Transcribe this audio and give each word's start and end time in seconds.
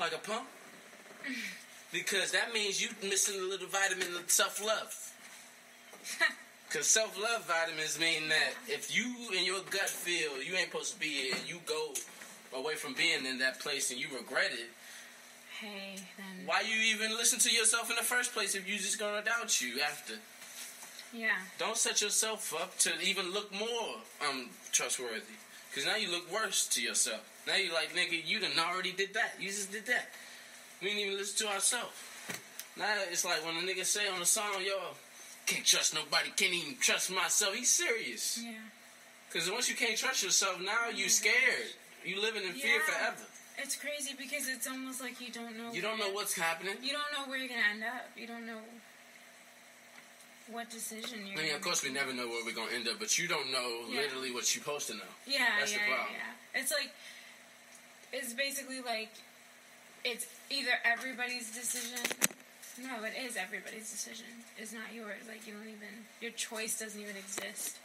like 0.00 0.14
a 0.14 0.18
pump? 0.18 0.46
Because 1.92 2.32
that 2.32 2.52
means 2.52 2.82
you 2.82 2.88
missing 3.02 3.38
a 3.40 3.44
little 3.44 3.66
vitamin 3.68 4.16
of 4.16 4.30
self 4.30 4.64
love. 4.64 5.12
Because 6.68 6.86
self 6.86 7.20
love 7.20 7.44
vitamins 7.48 7.98
mean 7.98 8.28
that 8.28 8.52
if 8.68 8.94
you 8.96 9.36
in 9.36 9.44
your 9.44 9.58
gut 9.70 9.90
feel 9.90 10.40
you 10.40 10.54
ain't 10.54 10.70
supposed 10.70 10.94
to 10.94 11.00
be 11.00 11.08
here 11.08 11.34
and 11.34 11.48
you 11.48 11.56
go 11.66 11.92
away 12.56 12.76
from 12.76 12.94
being 12.94 13.26
in 13.26 13.38
that 13.40 13.58
place 13.58 13.90
and 13.90 13.98
you 13.98 14.06
regret 14.16 14.52
it, 14.52 14.70
Hey, 15.60 15.96
then. 16.16 16.46
why 16.46 16.60
you 16.60 16.76
even 16.94 17.10
listen 17.16 17.40
to 17.40 17.50
yourself 17.50 17.90
in 17.90 17.96
the 17.96 18.04
first 18.04 18.32
place 18.32 18.54
if 18.54 18.68
you 18.68 18.76
just 18.78 19.00
gonna 19.00 19.20
doubt 19.20 19.60
you 19.60 19.80
after? 19.80 20.14
Yeah. 21.12 21.30
Don't 21.58 21.76
set 21.76 22.00
yourself 22.00 22.54
up 22.54 22.78
to 22.78 22.92
even 23.02 23.32
look 23.32 23.52
more 23.52 23.96
um 24.28 24.50
trustworthy. 24.70 25.34
Cause 25.74 25.84
now 25.86 25.96
you 25.96 26.08
look 26.08 26.32
worse 26.32 26.68
to 26.68 26.80
yourself. 26.80 27.28
Now 27.46 27.56
you 27.56 27.72
like 27.72 27.94
nigga, 27.94 28.20
you 28.24 28.40
done 28.40 28.50
already 28.58 28.92
did 28.92 29.14
that. 29.14 29.32
You 29.40 29.48
just 29.48 29.72
did 29.72 29.86
that. 29.86 30.08
We 30.80 30.88
didn't 30.88 31.00
even 31.00 31.18
listen 31.18 31.46
to 31.46 31.52
ourselves. 31.52 31.92
Now 32.76 32.94
it's 33.10 33.24
like 33.24 33.44
when 33.44 33.56
a 33.56 33.60
nigga 33.60 33.84
say 33.84 34.08
on 34.08 34.20
the 34.20 34.26
song, 34.26 34.62
yo, 34.64 34.78
can't 35.46 35.64
trust 35.64 35.94
nobody, 35.94 36.30
can't 36.36 36.52
even 36.54 36.76
trust 36.80 37.10
myself. 37.10 37.54
He's 37.54 37.70
serious. 37.70 38.40
Yeah. 38.42 38.52
Cause 39.32 39.50
once 39.50 39.68
you 39.68 39.76
can't 39.76 39.96
trust 39.96 40.22
yourself, 40.22 40.60
now 40.60 40.90
you 40.94 41.08
scared. 41.08 41.70
You 42.04 42.20
living 42.20 42.42
in 42.44 42.52
fear 42.52 42.80
forever. 42.80 43.16
It's 43.58 43.76
crazy 43.76 44.14
because 44.16 44.48
it's 44.48 44.66
almost 44.66 45.00
like 45.02 45.20
you 45.20 45.30
don't 45.32 45.56
know. 45.56 45.72
You 45.72 45.82
don't 45.82 45.98
know 45.98 46.10
what's 46.10 46.34
happening. 46.34 46.74
You 46.82 46.92
don't 46.92 47.12
know 47.12 47.28
where 47.30 47.38
you're 47.38 47.48
gonna 47.48 47.60
end 47.74 47.84
up. 47.84 48.08
You 48.16 48.26
don't 48.26 48.46
know 48.46 48.58
what 50.50 50.70
decision 50.70 51.26
you're. 51.26 51.38
I 51.38 51.42
mean, 51.44 51.54
of 51.54 51.60
course, 51.60 51.84
we 51.84 51.90
never 51.92 52.12
know 52.12 52.26
where 52.26 52.44
we're 52.44 52.54
gonna 52.54 52.72
end 52.74 52.88
up, 52.88 52.98
but 52.98 53.18
you 53.18 53.28
don't 53.28 53.52
know 53.52 53.84
Yeah. 53.88 54.00
literally 54.00 54.30
what 54.32 54.48
you're 54.54 54.64
supposed 54.64 54.88
to 54.88 54.94
know. 54.94 55.10
Yeah, 55.26 55.46
That's 55.58 55.72
the 55.72 55.78
yeah, 55.78 55.86
yeah, 55.88 55.94
problem. 55.94 56.16
yeah. 56.16 56.60
It's 56.60 56.72
like 56.72 56.90
it's 58.12 58.32
basically 58.32 58.80
like 58.80 59.10
it's 60.04 60.26
either 60.50 60.72
everybody's 60.84 61.50
decision. 61.54 61.98
No, 62.82 63.04
it 63.04 63.12
is 63.20 63.36
everybody's 63.36 63.90
decision. 63.90 64.26
It's 64.56 64.72
not 64.72 64.94
yours. 64.94 65.28
Like 65.28 65.46
you 65.46 65.54
don't 65.54 65.68
even 65.68 66.06
your 66.20 66.32
choice 66.32 66.78
doesn't 66.78 67.00
even 67.00 67.16
exist. 67.16 67.76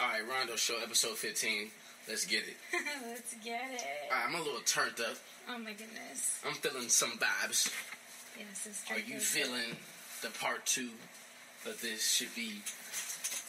All 0.00 0.08
right, 0.08 0.22
Rondo 0.28 0.56
Show, 0.56 0.76
episode 0.82 1.16
15. 1.16 1.70
Let's 2.08 2.24
get 2.24 2.44
it. 2.46 2.56
Let's 3.06 3.34
get 3.44 3.62
it. 3.72 3.82
All 4.10 4.16
right, 4.16 4.26
I'm 4.28 4.34
a 4.34 4.38
little 4.38 4.60
turned 4.60 5.00
up. 5.00 5.16
Oh 5.50 5.58
my 5.58 5.72
goodness. 5.72 6.40
I'm 6.46 6.54
feeling 6.54 6.88
some 6.88 7.12
vibes. 7.12 7.72
Yes, 8.38 8.64
this 8.64 8.84
Are 8.90 8.98
you 8.98 9.18
feeling 9.18 9.76
the 10.22 10.28
part 10.38 10.64
two 10.66 10.90
of 11.66 11.80
this 11.82 12.06
should 12.12 12.34
be 12.34 12.62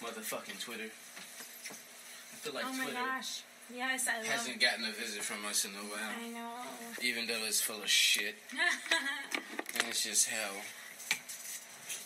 motherfucking 0.02 0.60
Twitter? 0.60 0.90
I 0.90 2.36
feel 2.42 2.54
like 2.54 2.66
Oh 2.66 2.74
my 2.74 2.84
Twitter 2.86 3.00
gosh. 3.00 3.44
Yes, 3.76 4.08
I 4.08 4.18
love. 4.18 4.26
hasn't 4.28 4.60
gotten 4.60 4.86
a 4.86 4.92
visit 4.92 5.22
from 5.22 5.46
us 5.46 5.64
in 5.66 5.72
a 5.72 5.86
while, 5.86 6.10
I 6.10 6.30
know. 6.30 6.50
even 7.02 7.28
though 7.28 7.46
it's 7.46 7.62
full 7.62 7.82
of 7.82 7.90
shit 7.90 8.36
and 9.76 9.84
it's 9.88 10.04
just 10.04 10.28
hell. 10.28 10.56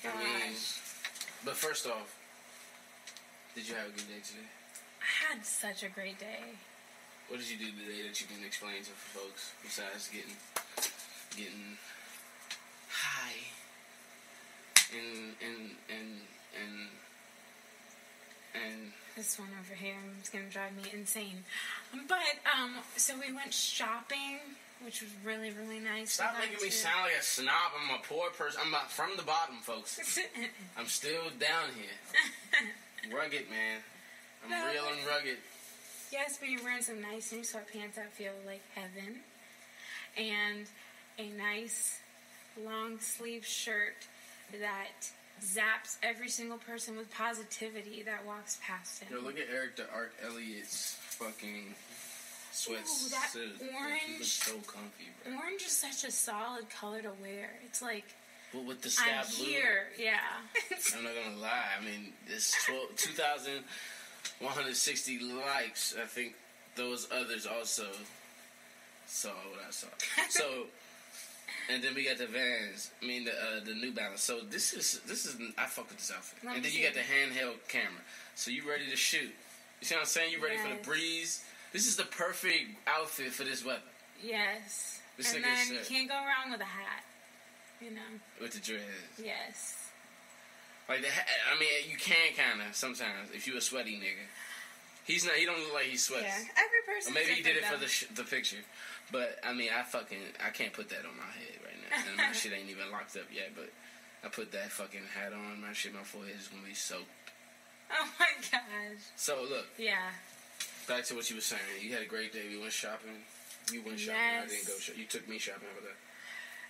I 0.03 0.17
mean, 0.19 0.53
but 1.45 1.55
first 1.55 1.87
off, 1.87 2.13
did 3.55 3.67
you 3.67 3.75
have 3.75 3.87
a 3.87 3.91
good 3.91 4.07
day 4.07 4.19
today? 4.23 4.47
I 4.99 5.33
had 5.33 5.45
such 5.45 5.83
a 5.83 5.89
great 5.89 6.19
day. 6.19 6.59
What 7.29 7.39
did 7.39 7.49
you 7.49 7.57
do 7.57 7.71
today 7.71 8.03
that 8.07 8.19
you 8.19 8.27
can 8.27 8.43
explain 8.45 8.83
to 8.83 8.91
folks 9.15 9.53
besides 9.63 10.09
getting 10.11 10.35
getting 11.37 11.77
high 12.91 13.39
and 14.91 15.33
and 15.41 15.71
and 15.89 16.09
and 16.59 16.89
and 18.53 18.91
This 19.15 19.37
one 19.39 19.49
over 19.59 19.73
here 19.73 19.95
is 20.21 20.29
gonna 20.29 20.45
drive 20.49 20.75
me 20.75 20.83
insane. 20.93 21.43
But 22.07 22.17
um, 22.57 22.75
so 22.97 23.13
we 23.19 23.33
went 23.33 23.53
shopping, 23.53 24.39
which 24.83 25.01
was 25.01 25.11
really 25.23 25.51
really 25.51 25.79
nice. 25.79 26.13
stop 26.13 26.33
making 26.39 26.61
me 26.63 26.69
to- 26.69 26.75
sound 26.75 27.03
like 27.03 27.19
a 27.19 27.23
snob. 27.23 27.71
I'm 27.77 27.95
a 27.95 28.01
poor 28.03 28.29
person. 28.31 28.61
I'm 28.63 28.71
not 28.71 28.91
from 28.91 29.11
the 29.17 29.23
bottom, 29.23 29.57
folks. 29.61 30.19
I'm 30.77 30.87
still 30.87 31.29
down 31.39 31.69
here. 31.75 33.15
Rugged, 33.15 33.49
man. 33.49 33.79
I'm 34.43 34.49
No. 34.51 34.71
real 34.71 34.85
and 34.87 35.05
rugged. 35.07 35.37
yes, 36.11 36.37
but 36.39 36.49
you're 36.49 36.63
wearing 36.63 36.81
some 36.81 37.01
nice 37.01 37.31
new 37.31 37.39
sweatpants 37.41 37.95
that 37.95 38.11
feel 38.13 38.33
like 38.45 38.61
heaven, 38.75 39.19
and 40.17 40.67
a 41.17 41.29
nice 41.37 41.99
long 42.63 42.99
sleeve 42.99 43.45
shirt 43.45 44.07
that 44.59 45.07
zaps 45.41 45.97
every 46.03 46.29
single 46.29 46.57
person 46.57 46.95
with 46.97 47.09
positivity 47.11 48.03
that 48.03 48.25
walks 48.25 48.57
past 48.65 49.01
him. 49.03 49.13
Yo, 49.17 49.21
look 49.23 49.37
at 49.39 49.47
Eric 49.53 49.75
the 49.77 49.85
Art 49.93 50.13
Elliott's 50.25 50.95
fucking 51.01 51.73
sweats. 52.51 53.05
Ooh, 53.05 53.09
that 53.09 53.29
suit. 53.31 53.61
Orange. 53.75 54.23
so 54.25 54.53
comfy, 54.67 55.09
bro. 55.23 55.33
Orange 55.37 55.63
is 55.63 55.71
such 55.71 56.03
a 56.07 56.11
solid 56.11 56.69
color 56.69 57.01
to 57.01 57.11
wear. 57.21 57.49
It's 57.65 57.81
like 57.81 58.05
But 58.53 58.63
with 58.65 58.81
the 58.81 58.89
sky 58.89 59.11
I'm 59.19 59.25
blue. 59.35 59.45
here, 59.45 59.87
yeah. 59.99 60.19
I'm 60.95 61.03
not 61.03 61.13
gonna 61.15 61.37
lie. 61.41 61.71
I 61.79 61.83
mean, 61.83 62.13
it's 62.27 62.53
12 62.65 62.95
2,160 62.95 65.19
likes. 65.35 65.93
I 66.01 66.05
think 66.05 66.35
those 66.75 67.07
others 67.11 67.45
also 67.45 67.87
saw 69.05 69.29
what 69.29 69.59
I 69.67 69.71
saw. 69.71 69.87
So, 70.29 70.67
and 71.71 71.83
then 71.83 71.93
we 71.95 72.05
got 72.05 72.17
the 72.17 72.27
Vans. 72.27 72.91
I 73.01 73.05
mean, 73.05 73.25
the 73.25 73.31
uh, 73.31 73.63
the 73.65 73.73
New 73.73 73.91
Balance. 73.91 74.21
So 74.21 74.41
this 74.41 74.73
is 74.73 75.01
this 75.07 75.25
is 75.25 75.37
I 75.57 75.65
fuck 75.65 75.89
with 75.89 75.97
this 75.97 76.11
outfit. 76.15 76.39
Let 76.43 76.55
and 76.55 76.65
then 76.65 76.71
you 76.71 76.83
got 76.83 76.93
the 76.93 76.99
handheld 76.99 77.67
camera. 77.67 78.01
So 78.35 78.51
you 78.51 78.67
ready 78.67 78.89
to 78.89 78.95
shoot? 78.95 79.31
You 79.81 79.87
see 79.87 79.95
what 79.95 80.01
I'm 80.01 80.07
saying? 80.07 80.31
You 80.31 80.43
ready 80.43 80.57
for 80.57 80.69
the 80.69 80.81
breeze? 80.83 81.43
This 81.71 81.87
is 81.87 81.95
the 81.95 82.03
perfect 82.03 82.69
outfit 82.87 83.31
for 83.31 83.43
this 83.43 83.65
weather 83.65 83.81
yes. 84.23 85.01
This 85.17 85.35
and 85.35 85.43
then 85.43 85.67
you 85.69 85.79
can't 85.87 86.09
go 86.09 86.15
wrong 86.15 86.51
with 86.51 86.61
a 86.61 86.65
hat. 86.65 87.03
You 87.81 87.91
know. 87.91 88.11
with 88.39 88.53
the 88.53 88.59
dreads. 88.59 89.19
Yes. 89.21 89.89
Like 90.87 91.01
the, 91.01 91.07
ha- 91.07 91.27
I 91.53 91.59
mean, 91.59 91.69
you 91.89 91.97
can 91.97 92.33
kind 92.35 92.61
of 92.67 92.75
sometimes 92.75 93.29
if 93.33 93.45
you 93.45 93.57
a 93.57 93.61
sweaty 93.61 93.95
nigga. 93.95 94.25
He's 95.05 95.25
not. 95.25 95.35
He 95.35 95.45
don't 95.45 95.59
look 95.59 95.73
like 95.73 95.85
he 95.85 95.97
sweats. 95.97 96.23
Yeah. 96.23 96.63
Every 96.63 96.81
person. 96.87 97.11
Or 97.11 97.15
maybe 97.15 97.31
he 97.33 97.43
did 97.43 97.57
it 97.57 97.65
for 97.65 97.77
the 97.77 97.87
sh- 97.87 98.07
the 98.15 98.23
picture, 98.23 98.63
but 99.11 99.37
I 99.43 99.53
mean, 99.53 99.69
I 99.75 99.83
fucking 99.83 100.19
I 100.45 100.49
can't 100.49 100.71
put 100.73 100.89
that 100.89 100.99
on 101.05 101.15
my 101.17 101.27
head 101.35 101.59
right 101.65 101.75
now, 101.89 101.97
and 102.09 102.17
my 102.17 102.31
shit 102.37 102.53
ain't 102.53 102.69
even 102.69 102.89
locked 102.91 103.15
up 103.17 103.27
yet. 103.33 103.51
But 103.55 103.69
I 104.23 104.29
put 104.29 104.51
that 104.53 104.71
fucking 104.71 105.01
hat 105.13 105.33
on, 105.33 105.59
my 105.61 105.73
shit, 105.73 105.93
my 105.93 106.03
forehead 106.03 106.35
is 106.39 106.47
gonna 106.47 106.63
be 106.63 106.73
soaked. 106.73 107.11
Oh 107.91 108.07
my 108.19 108.27
gosh. 108.51 109.03
So 109.17 109.43
look, 109.49 109.67
Yeah. 109.77 110.09
back 110.87 111.03
to 111.05 111.15
what 111.15 111.29
you 111.29 111.35
were 111.35 111.41
saying. 111.43 111.61
You 111.81 111.91
had 111.93 112.01
a 112.01 112.05
great 112.07 112.31
day. 112.31 112.47
We 112.49 112.57
went 112.59 112.71
shopping. 112.71 113.21
You 113.71 113.81
went 113.85 113.99
shopping. 113.99 114.19
I 114.21 114.47
didn't 114.47 114.67
go. 114.67 114.73
Sh- 114.79 114.91
you 114.97 115.05
took 115.05 115.27
me 115.27 115.37
shopping 115.37 115.67
over 115.75 115.83
there. 115.85 115.99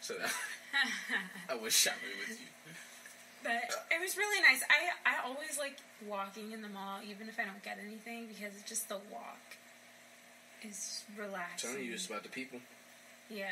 So 0.01 0.15
I 1.49 1.55
went 1.55 1.71
shopping 1.71 2.09
with 2.19 2.39
you. 2.39 2.47
But 3.43 3.69
it 3.91 3.99
was 3.99 4.15
really 4.17 4.41
nice. 4.41 4.63
I 4.69 5.09
I 5.09 5.27
always 5.27 5.59
like 5.59 5.77
walking 6.07 6.51
in 6.51 6.61
the 6.61 6.69
mall, 6.69 6.99
even 7.07 7.27
if 7.27 7.39
I 7.39 7.43
don't 7.43 7.61
get 7.63 7.77
anything, 7.85 8.27
because 8.27 8.55
it's 8.55 8.67
just 8.67 8.89
the 8.89 8.99
walk 9.11 9.57
is 10.63 11.03
relaxing. 11.17 11.71
telling 11.71 11.85
you, 11.85 11.93
it's 11.93 12.07
about 12.07 12.23
the 12.23 12.29
people. 12.29 12.59
Yeah. 13.29 13.47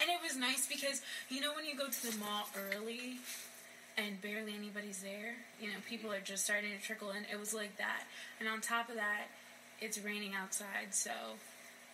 And 0.00 0.10
it 0.10 0.18
was 0.22 0.36
nice 0.36 0.66
because, 0.66 1.00
you 1.30 1.40
know, 1.40 1.54
when 1.54 1.64
you 1.64 1.76
go 1.76 1.88
to 1.88 2.02
the 2.10 2.16
mall 2.18 2.48
early 2.54 3.18
and 3.96 4.20
barely 4.20 4.54
anybody's 4.54 5.02
there, 5.02 5.36
you 5.60 5.68
know, 5.68 5.78
people 5.88 6.12
are 6.12 6.20
just 6.20 6.44
starting 6.44 6.70
to 6.76 6.82
trickle 6.84 7.10
in. 7.10 7.24
It 7.32 7.38
was 7.38 7.54
like 7.54 7.78
that. 7.78 8.02
And 8.38 8.48
on 8.48 8.60
top 8.60 8.90
of 8.90 8.96
that, 8.96 9.28
it's 9.80 9.98
raining 9.98 10.34
outside, 10.34 10.92
so 10.92 11.10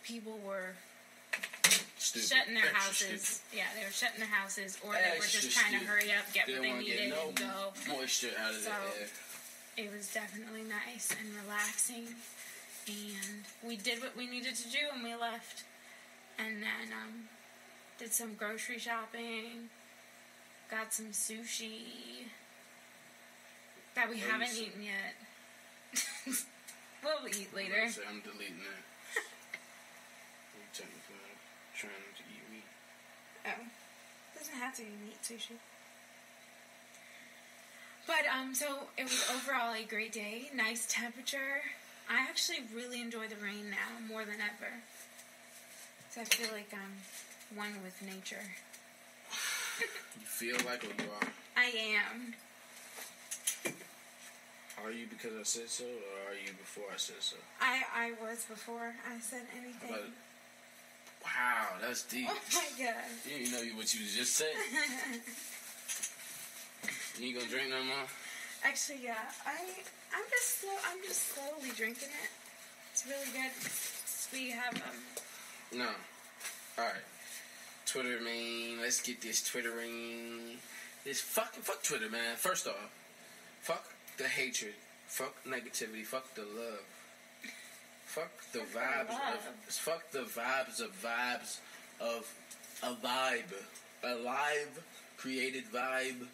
people 0.03 0.39
were 0.45 0.75
Stupid. 1.97 2.27
shutting 2.29 2.53
their 2.53 2.63
Extra 2.65 2.79
houses. 3.07 3.21
stupid. 3.41 3.57
Yeah, 3.57 3.65
they 3.79 3.85
were 3.85 3.91
shutting 3.91 4.19
their 4.19 4.27
houses, 4.29 4.77
or 4.83 4.93
they 4.93 4.99
were 5.17 5.23
Extra 5.23 5.41
just 5.41 5.57
trying 5.57 5.73
to 5.73 5.79
stupid. 5.79 5.87
hurry 5.87 6.11
up, 6.13 6.33
get 6.33 6.47
what 6.47 6.61
they 6.61 6.73
needed, 6.73 7.13
and 7.13 7.35
go. 7.35 7.73
moisture 7.87 8.31
out 8.37 8.51
of 8.53 8.61
So- 8.61 8.69
the 8.69 9.01
air. 9.01 9.09
It 9.75 9.91
was 9.91 10.07
definitely 10.13 10.61
nice 10.63 11.09
and 11.19 11.33
relaxing. 11.35 12.15
And 12.87 13.45
we 13.63 13.75
did 13.77 14.01
what 14.01 14.15
we 14.15 14.27
needed 14.27 14.55
to 14.55 14.69
do 14.69 14.77
and 14.93 15.01
we 15.03 15.15
left. 15.15 15.63
And 16.37 16.61
then 16.61 16.91
um, 16.93 17.29
did 17.97 18.13
some 18.13 18.35
grocery 18.35 18.77
shopping, 18.77 19.69
got 20.69 20.93
some 20.93 21.07
sushi 21.07 22.27
that 23.95 24.09
we 24.09 24.19
haven't 24.19 24.53
eaten 24.55 24.83
yet. 24.83 25.15
we'll 27.03 27.27
eat 27.29 27.53
later. 27.55 27.89
So 27.89 28.01
I'm 28.07 28.19
deleting 28.21 28.57
that. 28.59 28.83
Technically 30.73 31.15
not 31.21 31.37
trying 31.77 32.13
to 32.17 32.23
eat 32.33 32.45
meat. 32.51 32.69
Oh. 33.45 33.63
Doesn't 34.37 34.55
have 34.55 34.75
to 34.77 34.81
be 34.81 34.89
meat 35.05 35.21
sushi. 35.21 35.57
But 38.05 38.25
um 38.27 38.53
so 38.53 38.87
it 38.97 39.03
was 39.03 39.23
overall 39.33 39.73
a 39.73 39.83
great 39.83 40.11
day, 40.11 40.49
nice 40.55 40.85
temperature. 40.89 41.61
I 42.09 42.21
actually 42.29 42.59
really 42.75 43.01
enjoy 43.01 43.27
the 43.27 43.37
rain 43.37 43.69
now 43.69 44.05
more 44.07 44.25
than 44.25 44.41
ever. 44.41 44.71
So 46.09 46.21
I 46.21 46.25
feel 46.25 46.51
like 46.51 46.73
I'm 46.73 47.57
one 47.57 47.73
with 47.83 48.01
nature. 48.01 48.43
You 50.19 50.27
feel 50.27 50.55
like 50.57 50.83
what 50.83 50.99
you 50.99 51.09
are. 51.09 51.27
I 51.57 51.97
am. 51.97 52.35
Are 54.83 54.91
you 54.91 55.07
because 55.09 55.31
I 55.39 55.43
said 55.43 55.69
so, 55.69 55.85
or 55.85 56.31
are 56.31 56.35
you 56.35 56.51
before 56.59 56.83
I 56.93 56.97
said 56.97 57.21
so? 57.21 57.37
I 57.59 57.83
I 57.95 58.11
was 58.21 58.45
before 58.45 58.93
I 59.09 59.19
said 59.19 59.43
anything. 59.57 59.89
about 59.89 60.09
Wow, 61.23 61.67
that's 61.81 62.03
deep. 62.03 62.27
Oh 62.29 62.37
my 62.53 62.65
god. 62.77 62.93
You 63.25 63.39
didn't 63.39 63.51
know 63.53 63.63
what 63.77 63.93
you 63.93 64.01
just 64.01 64.35
said. 64.35 64.47
you 67.19 67.27
ain't 67.27 67.35
gonna 67.37 67.49
drink 67.49 67.69
no 67.69 67.83
more? 67.83 68.05
Actually, 68.63 68.99
yeah. 69.03 69.15
I 69.45 69.57
I'm 70.15 70.23
just 70.29 70.61
slow. 70.61 70.77
I'm 70.91 70.99
just 71.03 71.33
slowly 71.33 71.71
drinking 71.75 72.09
it. 72.09 72.29
It's 72.91 73.05
really 73.07 73.31
good. 73.31 73.51
We 74.33 74.51
have 74.51 74.75
um. 74.75 75.77
No. 75.77 75.89
Alright. 76.77 76.95
Twitter, 77.85 78.19
man. 78.21 78.81
Let's 78.81 79.01
get 79.01 79.21
this 79.21 79.43
Twittering. 79.43 80.57
This 81.03 81.19
fucking 81.21 81.63
fuck 81.63 81.83
Twitter, 81.83 82.09
man. 82.09 82.35
First 82.37 82.67
off, 82.67 82.89
fuck 83.61 83.85
the 84.17 84.23
hatred. 84.23 84.73
Fuck 85.07 85.35
negativity. 85.45 86.03
Fuck 86.03 86.33
the 86.35 86.41
love. 86.41 86.79
Fuck 88.13 88.29
the 88.51 88.59
the 88.59 88.65
vibes 88.65 89.09
love. 89.09 89.39
of 89.67 89.73
fuck 89.73 90.11
the 90.11 90.19
vibes 90.19 90.79
of 90.79 90.91
vibes 91.01 91.57
of 91.99 92.31
a 92.83 92.93
vibe. 93.03 93.53
A 94.03 94.15
live 94.17 94.83
created 95.17 95.63
vibe. 95.73 96.27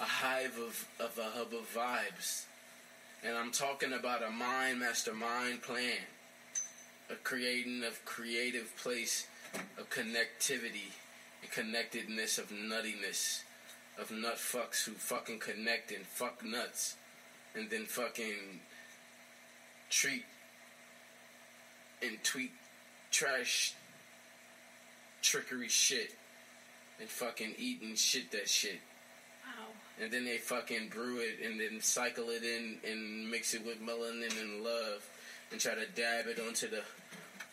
A 0.00 0.02
hive 0.02 0.56
of, 0.56 0.88
of 0.98 1.18
a 1.18 1.24
hub 1.36 1.52
of 1.52 1.70
vibes. 1.76 2.46
And 3.22 3.36
I'm 3.36 3.52
talking 3.52 3.92
about 3.92 4.22
a 4.22 4.30
mind 4.30 4.80
mastermind 4.80 5.60
plan. 5.60 6.06
A 7.10 7.16
creating 7.16 7.84
of 7.84 8.02
creative 8.06 8.74
place 8.78 9.26
of 9.78 9.90
connectivity 9.90 10.88
and 11.42 11.50
connectedness 11.50 12.38
of 12.38 12.48
nuttiness 12.48 13.42
of 13.98 14.10
nut 14.10 14.36
fucks 14.36 14.86
who 14.86 14.92
fucking 14.92 15.38
connect 15.38 15.92
and 15.92 16.06
fuck 16.06 16.42
nuts 16.42 16.96
and 17.54 17.68
then 17.68 17.84
fucking 17.84 18.60
treat 19.90 20.24
and 22.06 22.22
tweet 22.24 22.52
trash 23.10 23.74
trickery 25.22 25.68
shit 25.68 26.10
and 27.00 27.08
fucking 27.08 27.54
eat 27.58 27.80
and 27.82 27.98
shit 27.98 28.30
that 28.32 28.48
shit 28.48 28.80
Wow. 29.44 29.66
and 30.02 30.12
then 30.12 30.24
they 30.24 30.38
fucking 30.38 30.88
brew 30.88 31.18
it 31.20 31.44
and 31.44 31.60
then 31.60 31.80
cycle 31.80 32.28
it 32.30 32.42
in 32.42 32.76
and 32.88 33.30
mix 33.30 33.54
it 33.54 33.64
with 33.64 33.80
melanin 33.80 34.38
and 34.40 34.62
love 34.64 35.08
and 35.52 35.60
try 35.60 35.74
to 35.74 35.86
dab 35.94 36.26
it 36.26 36.38
onto 36.46 36.68
the 36.68 36.82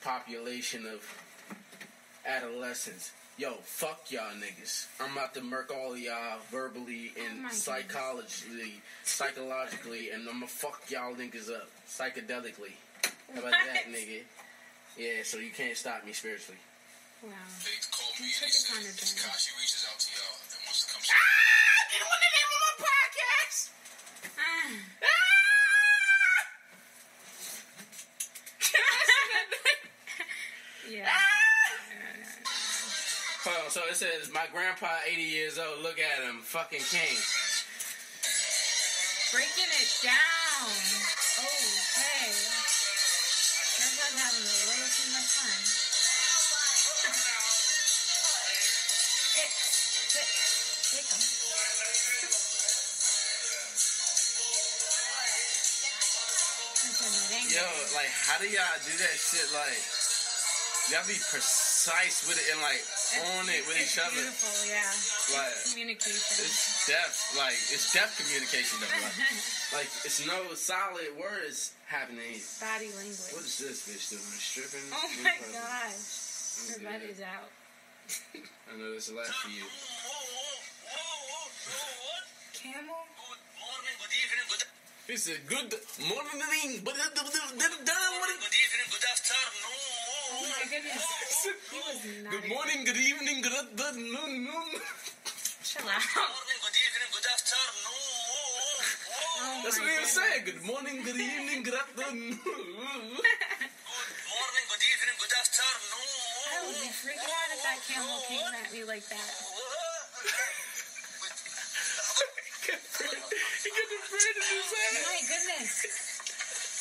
population 0.03 0.85
of 0.85 1.01
adolescents. 2.25 3.11
Yo, 3.37 3.53
fuck 3.63 4.11
y'all 4.11 4.33
niggas. 4.39 4.85
I'm 4.99 5.13
about 5.17 5.33
to 5.33 5.41
murk 5.41 5.71
all 5.73 5.97
y'all 5.97 6.39
verbally 6.51 7.11
Oh 7.17 7.21
and 7.25 7.33
goodness. 7.43 7.63
psychologically, 7.63 8.81
psychologically, 9.03 10.09
and 10.11 10.27
I'ma 10.29 10.45
fuck 10.47 10.83
y'all 10.89 11.13
niggas 11.15 11.49
up 11.51 11.69
psychedelically. 11.87 12.73
How 13.33 13.39
about 13.39 13.51
that, 13.51 13.85
nigga? 13.87 14.23
Yeah, 14.97 15.23
so 15.23 15.37
you 15.37 15.51
can't 15.51 15.77
stop 15.77 16.05
me 16.05 16.11
spiritually. 16.13 16.59
Wow. 17.23 17.31
They 17.63 17.71
called 17.91 18.11
me 18.19 18.27
You 18.27 18.33
and 18.43 18.51
took 18.51 18.51
they 18.51 18.59
it 18.59 18.67
kind 18.67 18.85
of 18.85 18.93
this. 18.99 19.13
Kashi 19.23 19.51
reaches 19.55 19.85
out 19.87 19.99
to 19.99 20.09
y'all 20.11 20.35
and 20.41 20.59
wants 20.67 20.83
to 20.83 20.91
come. 20.91 21.01
Ah! 21.05 21.15
You 21.95 22.03
want 22.03 22.19
the 22.19 22.31
name 22.35 22.49
of 22.51 22.59
my 22.61 22.75
podcast? 22.83 23.59
Ah. 24.35 24.67
yeah. 30.91 31.07
Hold 33.43 33.57
on, 33.65 33.71
so 33.71 33.81
it 33.89 33.95
says, 33.95 34.29
my 34.33 34.45
grandpa, 34.51 34.87
80 35.07 35.21
years 35.21 35.57
old, 35.59 35.81
look 35.81 35.99
at 35.99 36.23
him, 36.23 36.39
fucking 36.43 36.81
king. 36.91 37.17
Breaking 39.31 39.71
it 39.71 39.89
down. 40.03 40.67
Okay. 41.39 41.70
Yo, 45.41 45.47
like, 57.95 58.13
how 58.29 58.37
do 58.37 58.45
y'all 58.45 58.61
do 58.85 58.93
that 59.01 59.17
shit? 59.17 59.49
Like, 59.51 59.81
y'all 60.91 61.07
be 61.07 61.17
precise 61.31 61.60
with 61.89 62.37
it 62.37 62.45
and, 62.53 62.61
like, 62.61 62.77
on 63.41 63.49
it 63.49 63.65
with 63.65 63.73
it's 63.73 63.97
each 63.97 63.97
other. 63.97 64.13
Beautiful, 64.13 64.53
yeah. 64.69 64.85
Like, 65.33 65.57
Communication. 65.73 66.45
it's 66.45 66.85
depth, 66.85 67.33
like, 67.33 67.57
it's 67.73 67.89
depth 67.89 68.21
communication, 68.21 68.77
though. 68.85 68.93
Like, 69.01 69.17
like, 69.81 69.89
it's 70.05 70.21
no 70.29 70.53
solid 70.53 71.09
words 71.17 71.73
happening. 71.89 72.37
Body 72.61 72.93
language. 72.93 73.33
is 73.33 73.57
this 73.57 73.81
bitch 73.89 74.13
doing? 74.13 74.21
Stripping? 74.37 74.85
Oh 74.93 75.09
my 75.25 75.33
public? 75.41 75.57
gosh. 75.57 76.69
Her 76.69 76.77
butt 76.85 77.01
is 77.01 77.17
out. 77.25 77.49
I 78.69 78.77
know 78.77 78.93
this 78.93 79.09
is 79.09 79.13
a 79.13 79.17
lot 79.17 79.25
for 79.25 79.49
you. 79.49 79.65
Camel? 82.53 82.93
Good 83.17 83.41
morning, 83.57 83.95
good 83.97 84.13
evening, 84.21 84.45
good 84.53 84.63
He 85.09 85.17
said, 85.17 85.41
good 85.49 85.65
morning, 86.05 86.37
good 86.37 86.53
evening, 86.61 86.85
good 86.85 86.99
afternoon. 87.01 87.57
My 90.61 90.69
goodness. 90.69 91.01
He 91.73 91.81
was 91.81 92.05
not. 92.21 92.37
Good 92.37 92.45
morning, 92.53 92.85
good 92.85 93.01
evening, 93.01 93.41
good 93.41 93.49
afternoon. 93.49 94.45
Chill 95.65 95.89
out. 95.89 96.05
Morning, 96.13 96.59
good 96.61 96.77
evening, 96.77 97.09
good 97.17 97.25
afternoon. 97.33 98.85
That's 99.65 99.81
what 99.81 99.89
he 99.89 99.97
was 99.97 100.13
saying. 100.13 100.45
Good 100.45 100.61
morning, 100.61 101.01
good 101.01 101.17
evening, 101.17 101.65
good 101.65 101.73
afternoon. 101.73 102.37
Good 102.45 102.53
morning, 104.37 104.65
good 104.69 104.85
evening, 104.85 105.17
good 105.17 105.33
afternoon. 105.33 106.29
I 106.45 106.61
would 106.61 106.77
be 106.77 106.93
freaking 106.93 107.25
out 107.25 107.49
if 107.57 107.61
that 107.65 107.81
camel 107.89 108.21
came 108.29 108.53
at 108.53 108.69
me 108.69 108.85
like 108.85 109.05
that. 109.09 109.29
he 112.69 113.69
got 113.73 113.87
the 113.89 113.97
bread 114.13 114.37
in 114.37 114.45
his 114.45 114.69
Oh 114.69 115.09
my 115.09 115.21
goodness. 115.25 115.73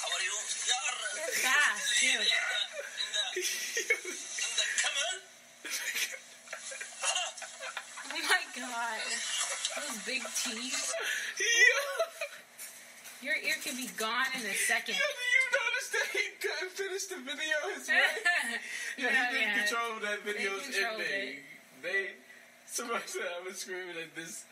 How 0.04 0.12
are 0.12 0.20
you? 0.20 0.36
Yar, 0.68 0.92
You're 1.16 1.32
fast, 1.40 1.96
too. 1.96 2.59
Oh 8.12 8.18
my 8.28 8.42
god. 8.58 8.98
Those 9.76 9.98
big 10.04 10.22
teeth. 10.44 10.92
Your 13.22 13.36
ear 13.36 13.54
could 13.62 13.76
be 13.76 13.86
gone 13.96 14.26
in 14.34 14.40
a 14.46 14.54
second. 14.54 14.96
Do 14.96 15.00
you 15.00 15.42
notice 15.52 15.88
that 15.92 16.06
he 16.12 16.24
couldn't 16.40 16.72
finish 16.72 17.04
the 17.06 17.16
video 17.16 17.56
his 17.76 17.86
way? 17.88 17.94
Yeah, 18.98 19.06
Oh, 19.06 19.08
he 19.08 19.14
didn't 19.38 19.48
yeah. 19.48 19.58
control 19.66 20.00
that 20.02 20.22
video's 20.24 20.64
ending. 20.64 21.06
it. 21.06 21.38
They, 21.82 22.06
somebody 22.66 23.02
said 23.06 23.22
I 23.40 23.42
was 23.46 23.58
screaming 23.58 23.96
at 24.02 24.14
this 24.16 24.44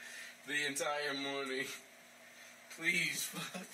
the 0.46 0.66
entire 0.66 1.14
morning. 1.20 1.66
Please, 2.78 3.22
fuck. 3.24 3.66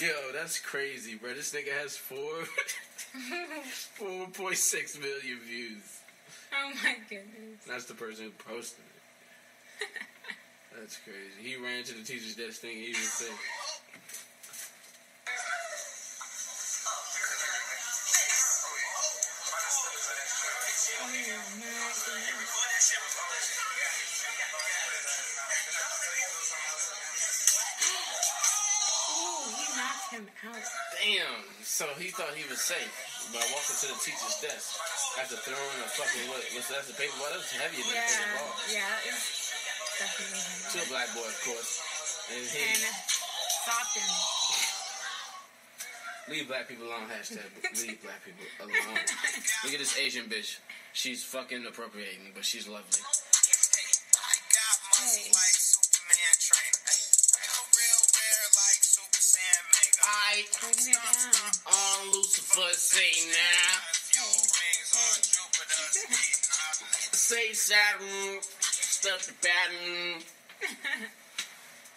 Yo, 0.00 0.32
that's 0.32 0.58
crazy, 0.58 1.14
bro. 1.16 1.34
This 1.34 1.52
nigga 1.52 1.76
has 1.82 1.94
four, 1.94 2.16
four 3.94 4.26
point 4.28 4.56
six 4.56 4.98
million 4.98 5.38
views. 5.46 6.00
Oh 6.56 6.72
my 6.82 6.96
goodness. 7.10 7.60
That's 7.68 7.84
the 7.84 7.92
person 7.92 8.24
who 8.26 8.52
posted 8.52 8.84
it. 8.84 9.88
That's 10.80 10.96
crazy. 11.04 11.36
He 11.42 11.56
ran 11.56 11.84
to 11.84 11.94
the 11.94 12.02
teacher's 12.02 12.36
desk 12.36 12.60
thing. 12.62 12.76
He 12.76 12.90
even 12.90 13.00
said, 13.02 13.34
"Damn!" 30.42 31.44
So 31.62 31.86
he 32.00 32.08
thought 32.08 32.32
he 32.34 32.48
was 32.48 32.60
safe 32.60 32.88
by 33.32 33.40
walking 33.52 33.76
to 33.84 33.86
the 33.92 33.98
teacher's 34.00 34.36
desk 34.40 34.72
after 35.20 35.36
throwing 35.44 35.78
a 35.84 35.88
fucking 35.94 36.24
what? 36.32 36.40
What's 36.56 36.68
that? 36.72 36.86
The 36.88 36.94
paper 36.96 37.12
ball? 37.20 37.28
That 37.28 37.44
was 37.44 37.52
heavier 37.52 37.84
than 37.84 37.92
a 37.92 38.00
paper 38.00 38.24
Yeah, 38.24 38.40
ball. 38.40 38.52
yeah, 38.72 39.08
it's 39.12 39.52
definitely 40.00 40.40
him. 40.40 40.72
To 40.72 40.78
a 40.80 40.88
black 40.88 41.08
boy, 41.12 41.28
of 41.28 41.38
course. 41.44 41.72
And 42.32 42.40
he 42.40 42.62
And 42.72 42.80
socked 43.68 43.94
him. 44.00 44.08
leave 46.32 46.46
black 46.48 46.68
people 46.68 46.86
alone. 46.88 47.04
Hashtag 47.12 47.44
leave 47.84 48.00
black 48.00 48.24
people 48.24 48.44
alone. 48.64 48.96
Look 49.64 49.74
at 49.76 49.80
this 49.82 49.98
Asian 50.00 50.24
bitch. 50.26 50.56
She's 50.96 51.22
fucking 51.22 51.66
appropriating, 51.68 52.32
but 52.34 52.44
she's 52.44 52.66
lovely. 52.66 52.98
I 52.98 53.04
got 53.04 54.78
muscle 54.88 55.04
Hey. 55.04 55.30
Saiyan 60.30 60.46
I 60.46 60.46
Breaking 60.62 60.86
it 60.86 60.94
down. 60.94 61.50
on 61.66 62.12
Lucifer 62.12 62.70
say 62.70 63.10
now. 63.26 63.82
Few 63.90 64.22
rings 64.22 64.94
on 64.94 65.18
Jupiter's 65.26 65.98
feet. 66.06 66.38
Say 67.14 67.52
Saturn, 67.52 68.38
stuff 68.60 69.26
the 69.26 69.34
pattern. 69.42 70.22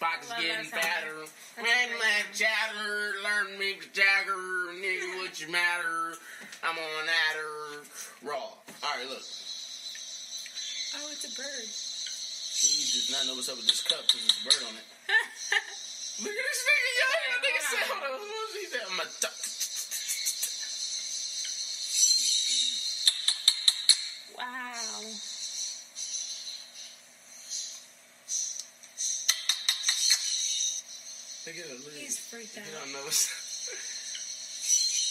Love 0.01 0.41
getting 0.41 0.65
fatter. 0.65 1.29
Man 1.61 1.89
like 2.01 2.33
chatter, 2.33 3.13
learn 3.23 3.57
me 3.59 3.75
to 3.79 3.87
jagger, 3.93 4.35
nigga, 4.81 5.21
what 5.21 5.39
you 5.39 5.51
matter. 5.51 6.17
I'm 6.63 6.75
on 6.75 7.05
or 7.37 7.83
raw. 8.27 8.35
All 8.35 8.97
right, 8.97 9.07
look. 9.09 9.21
Oh, 10.95 11.09
it's 11.11 11.25
a 11.25 11.33
bird. 11.37 11.69
He 11.69 12.81
does 12.97 13.09
not 13.11 13.27
know 13.27 13.35
what's 13.35 13.49
up 13.49 13.57
with 13.57 13.67
this 13.67 13.83
cup 13.83 14.01
because 14.07 14.21
there's 14.25 14.41
a 14.41 14.43
bird 14.49 14.69
on 14.69 14.75
it. 14.75 14.87
Look 16.21 16.29
at 16.29 16.45
this 16.45 16.61
nigga, 16.61 16.91
yo. 16.99 17.22
Freaked 32.33 32.57
out. 32.57 32.65
don't 32.81 32.89
know. 32.93 33.05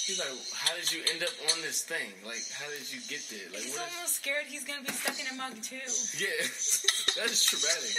He's 0.02 0.18
like, 0.18 0.34
how 0.58 0.74
did 0.74 0.90
you 0.90 0.98
end 1.14 1.22
up 1.22 1.30
on 1.54 1.62
this 1.62 1.86
thing? 1.86 2.10
Like, 2.26 2.42
how 2.58 2.66
did 2.74 2.82
you 2.90 2.98
get 3.06 3.22
there? 3.30 3.46
Like, 3.54 3.62
He's 3.62 3.78
what 3.78 3.86
is? 3.86 3.94
almost 3.94 4.18
scared 4.18 4.50
he's 4.50 4.66
gonna 4.66 4.82
be 4.82 4.90
stuck 4.90 5.14
in 5.14 5.30
a 5.30 5.36
mug 5.38 5.54
too. 5.62 5.78
Yeah, 6.18 6.26
that 7.22 7.30
is 7.30 7.38
traumatic. 7.46 7.94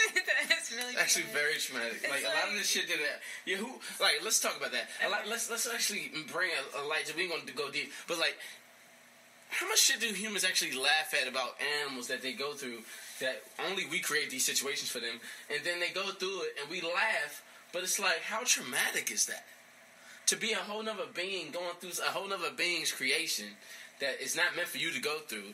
That's 0.51 0.67
really 0.75 0.99
Actually, 0.99 1.31
funny. 1.31 1.39
very 1.39 1.55
traumatic. 1.63 2.03
Like, 2.11 2.27
a 2.27 2.35
lot 2.35 2.51
of 2.51 2.59
this 2.59 2.67
shit 2.67 2.91
that, 2.91 2.99
yeah, 3.47 3.55
who, 3.55 3.71
like, 4.03 4.19
let's 4.19 4.43
talk 4.43 4.59
about 4.59 4.75
that. 4.75 4.91
A 4.99 5.07
lot, 5.07 5.23
let's 5.31 5.47
let's 5.49 5.63
actually 5.63 6.11
bring 6.27 6.51
a, 6.51 6.83
a 6.83 6.91
light. 6.91 7.07
to 7.07 7.15
We 7.15 7.23
ain't 7.23 7.31
gonna 7.31 7.47
go 7.55 7.71
deep, 7.71 7.87
but 8.11 8.19
like, 8.19 8.35
how 9.47 9.63
much 9.71 9.79
shit 9.79 10.03
do 10.03 10.07
humans 10.11 10.43
actually 10.43 10.75
laugh 10.75 11.15
at 11.15 11.31
about 11.31 11.55
animals 11.87 12.11
that 12.11 12.19
they 12.21 12.33
go 12.35 12.51
through? 12.51 12.83
That 13.23 13.47
only 13.63 13.87
we 13.87 14.03
create 14.03 14.27
these 14.29 14.43
situations 14.43 14.91
for 14.91 14.99
them, 14.99 15.23
and 15.47 15.63
then 15.63 15.79
they 15.79 15.95
go 15.95 16.11
through 16.19 16.51
it, 16.51 16.59
and 16.59 16.67
we 16.69 16.81
laugh. 16.83 17.39
But 17.73 17.81
it's 17.81 17.99
like, 17.99 18.21
how 18.21 18.43
traumatic 18.45 19.11
is 19.11 19.25
that? 19.25 19.45
To 20.27 20.37
be 20.37 20.53
a 20.53 20.57
whole 20.57 20.83
nother 20.83 21.03
being 21.13 21.51
going 21.51 21.73
through 21.81 21.91
a 22.01 22.11
whole 22.11 22.29
nother 22.29 22.51
being's 22.55 22.91
creation 22.91 23.47
that 23.99 24.21
is 24.21 24.37
not 24.37 24.55
meant 24.55 24.69
for 24.69 24.77
you 24.77 24.91
to 24.91 25.01
go 25.01 25.17
through. 25.27 25.53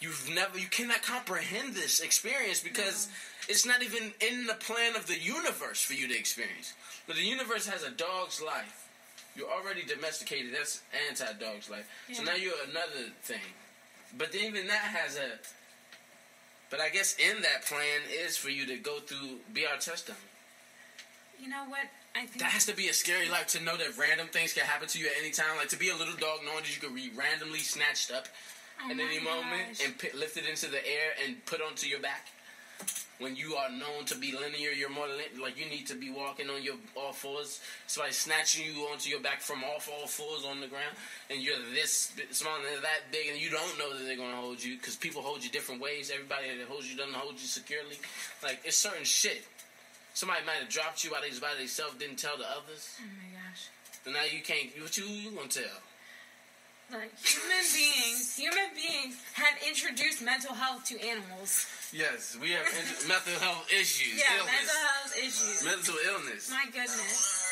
You've 0.00 0.30
never, 0.32 0.58
you 0.58 0.68
cannot 0.68 1.02
comprehend 1.02 1.74
this 1.74 2.00
experience 2.00 2.60
because 2.60 3.08
it's 3.48 3.66
not 3.66 3.82
even 3.82 4.12
in 4.20 4.46
the 4.46 4.54
plan 4.54 4.94
of 4.94 5.06
the 5.06 5.18
universe 5.18 5.82
for 5.82 5.94
you 5.94 6.06
to 6.08 6.18
experience. 6.18 6.74
But 7.06 7.16
the 7.16 7.22
universe 7.22 7.66
has 7.66 7.82
a 7.82 7.90
dog's 7.90 8.40
life. 8.40 8.88
You're 9.34 9.50
already 9.50 9.82
domesticated. 9.82 10.54
That's 10.54 10.82
anti-dog's 11.08 11.68
life. 11.68 11.88
So 12.12 12.22
now 12.22 12.34
you're 12.34 12.54
another 12.70 13.10
thing. 13.22 13.40
But 14.16 14.32
then 14.32 14.42
even 14.44 14.66
that 14.68 14.80
has 14.80 15.16
a. 15.16 15.38
But 16.70 16.80
I 16.80 16.88
guess 16.88 17.16
in 17.18 17.42
that 17.42 17.64
plan 17.66 18.00
is 18.10 18.36
for 18.36 18.48
you 18.48 18.66
to 18.66 18.76
go 18.76 19.00
through, 19.00 19.38
be 19.52 19.66
our 19.66 19.76
test 19.76 20.06
dummy. 20.08 20.18
You 21.40 21.48
know 21.48 21.64
what? 21.68 21.86
I 22.14 22.26
think 22.26 22.38
That 22.40 22.50
has 22.50 22.64
to 22.66 22.74
be 22.74 22.88
a 22.88 22.92
scary 22.94 23.28
life 23.28 23.46
to 23.48 23.62
know 23.62 23.76
that 23.76 23.96
random 23.98 24.28
things 24.28 24.52
can 24.54 24.64
happen 24.64 24.88
to 24.88 24.98
you 24.98 25.06
at 25.06 25.12
any 25.20 25.30
time. 25.30 25.56
Like 25.58 25.68
to 25.68 25.78
be 25.78 25.90
a 25.90 25.96
little 25.96 26.16
dog 26.16 26.40
knowing 26.44 26.64
that 26.64 26.74
you 26.74 26.80
could 26.80 26.94
be 26.94 27.10
randomly 27.14 27.58
snatched 27.60 28.10
up 28.10 28.26
Oh 28.82 28.90
at 28.90 28.98
any 28.98 29.18
moment 29.20 29.76
gosh. 29.78 29.84
and 29.86 29.98
pi 29.98 30.08
lifted 30.14 30.46
into 30.46 30.66
the 30.68 30.84
air 30.86 31.12
and 31.24 31.44
put 31.46 31.60
onto 31.60 31.86
your 31.86 32.00
back. 32.00 32.26
When 33.18 33.34
you 33.34 33.54
are 33.54 33.70
known 33.70 34.04
to 34.06 34.14
be 34.18 34.32
linear, 34.32 34.70
you're 34.72 34.90
more 34.90 35.06
like 35.40 35.58
you 35.58 35.64
need 35.70 35.86
to 35.86 35.94
be 35.94 36.10
walking 36.10 36.50
on 36.50 36.62
your 36.62 36.74
all 36.94 37.12
fours. 37.12 37.60
Somebody 37.86 38.12
snatching 38.12 38.66
you 38.66 38.82
onto 38.92 39.08
your 39.08 39.20
back 39.20 39.40
from 39.40 39.64
off 39.64 39.88
all 39.88 40.06
fours 40.06 40.44
on 40.44 40.60
the 40.60 40.66
ground, 40.66 40.94
and 41.30 41.40
you're 41.40 41.56
this 41.72 42.12
small 42.32 42.56
and 42.56 42.84
that 42.84 43.10
big, 43.10 43.28
and 43.32 43.40
you 43.40 43.48
don't 43.48 43.78
know 43.78 43.96
that 43.96 44.04
they're 44.04 44.18
gonna 44.18 44.36
hold 44.36 44.62
you 44.62 44.76
because 44.76 44.96
people 44.96 45.22
hold 45.22 45.42
you 45.42 45.48
different 45.48 45.80
ways. 45.80 46.10
Everybody 46.12 46.58
that 46.58 46.68
holds 46.68 46.90
you 46.90 46.96
doesn't 46.98 47.14
hold 47.14 47.40
you 47.40 47.46
securely. 47.48 47.96
Like 48.42 48.60
it's 48.64 48.76
certain 48.76 49.04
shit. 49.04 49.46
Somebody 50.16 50.40
might 50.48 50.64
have 50.64 50.72
dropped 50.72 51.04
you 51.04 51.10
while 51.12 51.20
they 51.20 51.28
was 51.28 51.40
by 51.40 51.52
themselves, 51.60 51.92
didn't 52.00 52.16
tell 52.16 52.38
the 52.40 52.48
others. 52.48 52.96
Oh 52.96 53.04
my 53.04 53.28
gosh. 53.36 53.68
And 54.08 54.14
now 54.16 54.24
you 54.24 54.40
can't. 54.40 54.72
What 54.80 54.96
you, 54.96 55.04
you 55.04 55.30
gonna 55.36 55.44
tell? 55.52 55.76
Like 56.88 57.12
human 57.20 57.60
beings, 57.76 58.32
human 58.32 58.72
beings 58.72 59.20
have 59.34 59.60
introduced 59.68 60.22
mental 60.24 60.54
health 60.54 60.86
to 60.88 60.96
animals. 61.04 61.66
Yes, 61.92 62.32
we 62.40 62.52
have 62.56 62.64
in- 62.64 63.08
mental 63.12 63.36
health 63.44 63.68
issues, 63.68 64.16
Yeah, 64.16 64.40
illness, 64.40 64.56
mental 64.56 64.80
health 64.88 65.12
issues. 65.20 65.64
mental 65.68 65.96
illness. 66.08 66.48
My 66.50 66.64
goodness. 66.72 67.42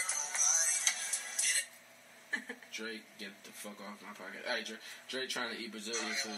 Drake, 2.73 3.05
get 3.21 3.29
the 3.45 3.51
fuck 3.53 3.77
off 3.85 4.01
my 4.03 4.11
pocket. 4.17 4.41
Hey, 4.49 4.65
Drake, 4.65 4.81
Drake 5.09 5.29
trying 5.29 5.55
to 5.55 5.61
eat 5.61 5.71
Brazilian 5.71 6.15
food. 6.17 6.33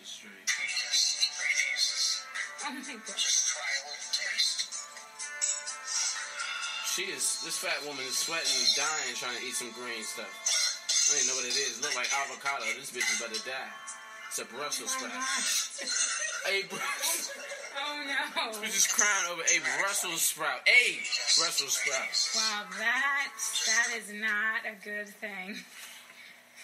It's 0.00 0.16
Drake. 0.22 0.46
Oh 2.64 2.72
my 2.72 2.94
god. 2.94 3.45
She 6.96 7.12
is. 7.12 7.44
This 7.44 7.60
fat 7.60 7.76
woman 7.84 8.00
is 8.08 8.16
sweating 8.16 8.48
and 8.56 8.72
dying 8.72 9.12
trying 9.20 9.36
to 9.36 9.44
eat 9.44 9.52
some 9.52 9.68
green 9.76 10.00
stuff. 10.00 10.32
I 10.32 11.12
don't 11.12 11.20
even 11.20 11.28
know 11.28 11.36
what 11.36 11.44
it 11.44 11.60
is. 11.60 11.76
Look 11.84 11.92
like 11.92 12.08
avocado. 12.08 12.64
This 12.72 12.88
bitch 12.88 13.04
is 13.04 13.20
about 13.20 13.36
to 13.36 13.44
die. 13.44 13.68
It's 14.32 14.40
a 14.40 14.48
Brussels 14.48 14.96
Oh 14.96 15.04
sprout. 15.04 15.12
A 16.48 16.64
Brussels. 16.72 17.36
Oh 17.76 18.00
no. 18.00 18.56
We're 18.56 18.72
just 18.72 18.96
crying 18.96 19.28
over 19.28 19.44
a 19.44 19.60
Brussels 19.76 20.24
sprout. 20.24 20.64
A 20.64 20.96
Brussels 21.36 21.76
sprout. 21.76 22.08
Wow, 22.32 22.64
that 22.80 23.28
that 23.68 23.88
is 24.00 24.08
not 24.16 24.64
a 24.64 24.72
good 24.80 25.12
thing. 25.20 25.60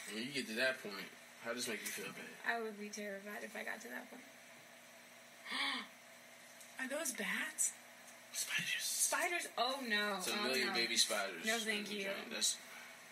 When 0.09 0.25
you 0.25 0.33
get 0.33 0.49
to 0.49 0.57
that 0.57 0.81
point, 0.81 1.13
how 1.45 1.53
does 1.53 1.69
this 1.69 1.77
make 1.77 1.85
you 1.85 1.93
feel 1.93 2.09
bad? 2.17 2.33
I 2.49 2.65
would 2.65 2.81
be 2.81 2.89
terrified 2.89 3.45
if 3.45 3.53
I 3.53 3.69
got 3.69 3.85
to 3.85 3.89
that 3.93 4.09
point. 4.09 4.25
Are 6.81 6.89
those 6.89 7.13
bats? 7.13 7.77
Spiders. 8.33 8.81
Spiders? 8.81 9.49
Oh 9.59 9.77
no. 9.89 10.17
It's 10.19 10.29
a 10.29 10.33
oh, 10.39 10.49
million 10.49 10.69
no. 10.69 10.75
baby 10.75 10.97
spiders. 10.97 11.45
No, 11.47 11.59
thank 11.59 11.93
you. 11.93 12.07
That's 12.31 12.57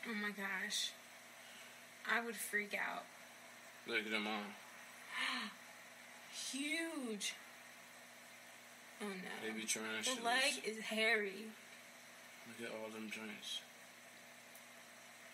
Oh 0.08 0.14
my 0.14 0.30
gosh. 0.30 0.92
I 2.10 2.24
would 2.24 2.36
freak 2.36 2.74
out. 2.74 3.04
look 3.86 3.98
at 4.04 4.10
them 4.10 4.26
all. 4.26 4.42
Huge. 6.52 7.34
Oh 9.02 9.06
no. 9.08 9.46
Baby 9.46 9.60
be 9.60 9.66
trying 9.66 9.84
to 10.02 10.16
the 10.16 10.24
leg 10.24 10.62
is 10.66 10.78
hairy. 10.78 11.44
Look 12.48 12.68
at 12.68 12.74
all 12.74 12.88
them 12.90 13.10
joints. 13.10 13.60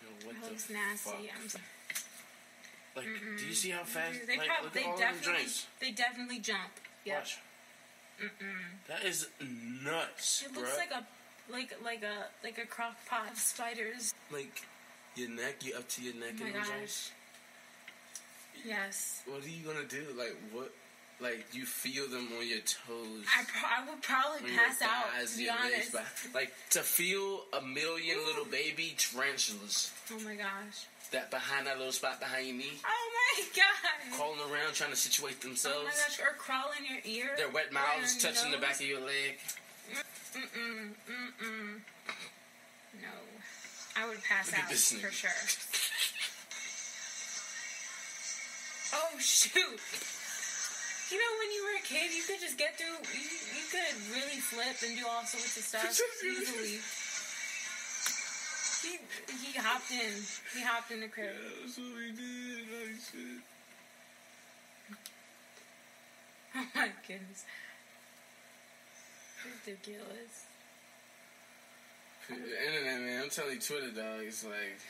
Yo, 0.01 0.27
what 0.27 0.35
That 0.35 0.43
the 0.43 0.49
looks 0.51 0.69
nasty. 0.69 1.09
fuck? 1.09 1.41
I'm 1.41 1.49
so- 1.49 1.59
Like, 2.95 3.05
do 3.37 3.45
you 3.45 3.53
see 3.53 3.69
how 3.69 3.83
fast? 3.83 4.19
They, 4.27 4.37
like, 4.37 4.47
prob- 4.47 4.63
look 4.65 4.73
they 4.73 4.81
at 4.81 4.85
all 4.87 4.97
them 4.97 5.13
definitely 5.15 5.43
joints. 5.43 5.67
they 5.79 5.91
definitely 5.91 6.39
jump. 6.39 6.71
Yep. 7.05 7.17
Watch. 7.17 7.37
That 8.87 9.03
is 9.05 9.27
nuts, 9.83 10.43
It 10.45 10.55
looks 10.55 10.77
like 10.77 10.91
a 10.91 11.05
like 11.51 11.75
like 11.83 12.03
a 12.03 12.27
like 12.43 12.57
a 12.57 12.65
crock 12.65 12.95
pot 13.07 13.31
of 13.31 13.37
spiders. 13.37 14.13
like 14.31 14.61
your 15.15 15.29
neck, 15.29 15.63
you 15.63 15.75
up 15.75 15.87
to 15.89 16.01
your 16.01 16.15
neck 16.15 16.33
Oh 16.39 16.43
my 16.43 16.47
in 16.49 16.53
gosh. 16.53 17.11
Yes. 18.65 19.21
What 19.25 19.43
are 19.43 19.49
you 19.49 19.65
gonna 19.65 19.85
do? 19.85 20.03
Like 20.17 20.35
what? 20.51 20.71
Like 21.19 21.45
you 21.51 21.65
feel 21.65 22.07
them 22.07 22.29
on 22.37 22.47
your 22.47 22.59
toes. 22.59 23.25
I, 23.25 23.43
pro- 23.47 23.69
I 23.69 23.89
would 23.89 24.01
probably 24.03 24.51
pass 24.51 24.81
out. 24.83 25.09
thighs, 25.17 25.31
To 25.33 25.37
be 25.39 25.47
legs, 25.47 25.59
honest. 25.65 25.93
back. 25.93 26.15
Like 26.35 26.53
to 26.71 26.79
feel 26.81 27.41
a 27.57 27.61
million 27.65 28.17
little 28.27 28.45
baby 28.45 28.93
tarantulas 28.97 29.91
Oh 30.13 30.19
my 30.19 30.35
gosh. 30.35 30.85
that 31.11 31.31
behind 31.31 31.65
that 31.65 31.77
little 31.79 31.91
spot 31.91 32.19
behind 32.19 32.45
your 32.47 32.57
knee, 32.57 32.73
Oh 32.85 33.09
my 33.37 33.43
god. 33.55 34.13
crawling 34.15 34.51
around 34.51 34.73
trying 34.75 34.91
to 34.91 34.95
situate 34.95 35.41
themselves. 35.41 35.77
Oh 35.81 35.85
my 35.85 35.89
gosh. 35.89 36.19
Or 36.19 36.35
crawling 36.37 36.85
your 36.87 37.01
ear. 37.03 37.31
Their 37.35 37.49
wet 37.49 37.73
mouths 37.73 38.21
touching 38.21 38.51
the 38.51 38.57
back 38.59 38.75
of 38.75 38.81
your 38.85 39.01
leg. 39.01 39.39
Mm-mm. 40.35 40.93
Mm-mm. 41.09 41.81
No. 43.01 43.09
I 43.99 44.07
would 44.07 44.21
pass 44.23 44.53
out 44.53 44.69
for 44.69 45.11
sure. 45.11 45.31
Oh 48.93 49.17
shoot. 49.19 49.79
You 51.07 51.15
know, 51.15 51.33
when 51.39 51.49
you 51.55 51.61
were 51.63 51.77
a 51.79 51.85
kid, 51.87 52.11
you 52.11 52.23
could 52.27 52.41
just 52.43 52.57
get 52.57 52.75
through. 52.75 52.99
You, 53.15 53.23
you 53.55 53.65
could 53.71 53.95
really 54.11 54.43
flip 54.43 54.75
and 54.83 54.97
do 54.99 55.07
all 55.07 55.23
sorts 55.23 55.55
of 55.55 55.63
stuff 55.63 55.87
easily. 56.19 56.83
He 58.83 58.99
he 59.39 59.57
hopped 59.57 59.91
in. 59.91 60.13
He 60.53 60.61
hopped 60.63 60.91
in 60.91 60.99
the 60.99 61.07
crib. 61.07 61.31
That's 61.63 61.77
what 61.77 61.95
he 62.03 62.11
did. 62.11 62.67
Like 62.67 62.99
shit. 62.99 63.39
Oh 66.55 66.65
my 66.73 66.89
goodness. 67.07 67.45
Ridiculous. 69.45 70.47
The 72.27 72.35
internet, 72.35 72.99
man. 73.01 73.23
I'm 73.23 73.29
telling 73.29 73.55
you, 73.55 73.61
Twitter, 73.61 73.91
dog. 73.91 74.25
It's 74.25 74.43
like. 74.43 74.81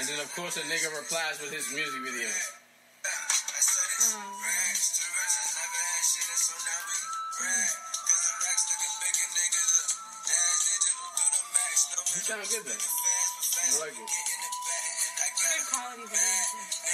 And 0.00 0.08
then, 0.08 0.18
of 0.20 0.34
course, 0.34 0.56
a 0.56 0.60
nigga 0.60 0.90
replies 0.98 1.40
with 1.40 1.52
his 1.52 1.72
music 1.72 2.00
video. 2.02 2.28
He 7.38 7.44
sound 12.26 12.42
good, 12.50 12.64
though. 12.66 12.72
I 12.72 13.78
like 13.78 13.94
it. 13.94 14.10
good 15.38 15.62
quality 15.70 16.02
video. 16.02 16.87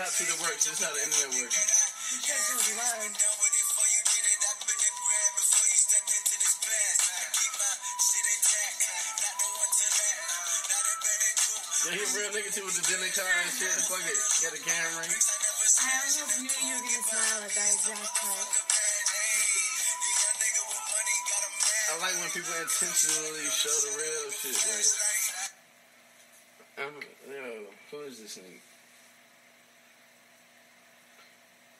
How 0.00 0.08
Twitter 0.16 0.40
works. 0.40 0.64
This 0.64 0.80
is 0.80 0.84
how 0.84 0.88
the 0.96 1.02
internet 1.04 1.28
works. 1.36 1.60
The 1.60 2.24
shirt 2.24 2.40
says 2.40 2.72
love. 2.72 3.04
Yeah, 11.80 11.96
he 11.96 12.00
a 12.00 12.08
real 12.16 12.32
nigga 12.32 12.48
too 12.52 12.64
with 12.64 12.76
the 12.80 12.84
dinner 12.88 13.12
car 13.12 13.28
and 13.28 13.52
shit. 13.56 13.72
Fuck 13.88 14.04
it. 14.04 14.20
Got 14.40 14.56
a 14.56 14.62
camera. 14.64 15.04
I 15.04 15.12
almost 16.00 16.44
knew 16.44 16.48
you 16.48 16.76
were 16.76 16.84
gonna 16.84 17.04
smile 17.04 17.40
at 17.44 17.52
that 17.56 17.68
exact 17.72 18.04
part. 18.20 18.48
I 21.88 21.98
like 22.00 22.16
when 22.20 22.30
people 22.32 22.56
intentionally 22.56 23.48
show 23.52 23.76
the 23.84 23.92
real 24.00 24.32
shit. 24.32 24.56
Like, 26.76 26.88
um, 26.88 26.96
yo, 27.28 27.68
who 27.90 27.96
is 28.08 28.20
this 28.22 28.38
nigga? 28.38 28.79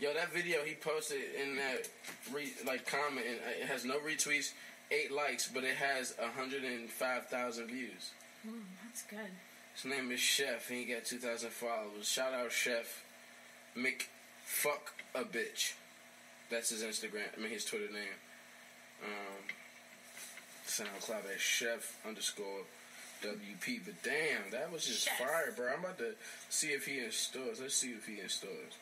Yo, 0.00 0.14
that 0.14 0.32
video 0.32 0.60
he 0.64 0.74
posted 0.74 1.20
in 1.38 1.56
that 1.56 1.86
re, 2.32 2.50
like 2.66 2.86
comment, 2.86 3.26
and 3.28 3.36
it 3.60 3.68
has 3.68 3.84
no 3.84 3.98
retweets, 3.98 4.52
eight 4.90 5.12
likes, 5.12 5.46
but 5.52 5.62
it 5.62 5.76
has 5.76 6.14
hundred 6.34 6.64
and 6.64 6.88
five 6.88 7.26
thousand 7.26 7.66
views. 7.66 8.12
Ooh, 8.48 8.62
that's 8.82 9.02
good. 9.02 9.30
His 9.74 9.84
name 9.84 10.10
is 10.10 10.18
Chef, 10.18 10.70
and 10.70 10.78
he 10.78 10.86
got 10.86 11.04
two 11.04 11.18
thousand 11.18 11.50
followers. 11.50 12.08
Shout 12.08 12.32
out 12.32 12.50
Chef 12.50 13.04
Mick 13.76 14.06
Fuck 14.42 14.94
a 15.14 15.20
Bitch. 15.22 15.74
That's 16.50 16.70
his 16.70 16.82
Instagram. 16.82 17.28
I 17.36 17.40
mean 17.40 17.50
his 17.50 17.66
Twitter 17.66 17.92
name. 17.92 18.16
Um, 19.04 19.44
SoundCloud 20.66 21.30
at 21.30 21.40
Chef 21.40 21.98
underscore 22.08 22.62
WP. 23.22 23.80
But 23.84 24.02
damn, 24.02 24.50
that 24.52 24.72
was 24.72 24.86
just 24.86 25.04
Chef. 25.04 25.18
fire, 25.18 25.52
bro. 25.54 25.74
I'm 25.74 25.80
about 25.80 25.98
to 25.98 26.14
see 26.48 26.68
if 26.68 26.86
he 26.86 27.00
in 27.00 27.10
stores. 27.10 27.60
Let's 27.60 27.74
see 27.74 27.90
if 27.90 28.06
he 28.06 28.20
in 28.20 28.30
stores. 28.30 28.74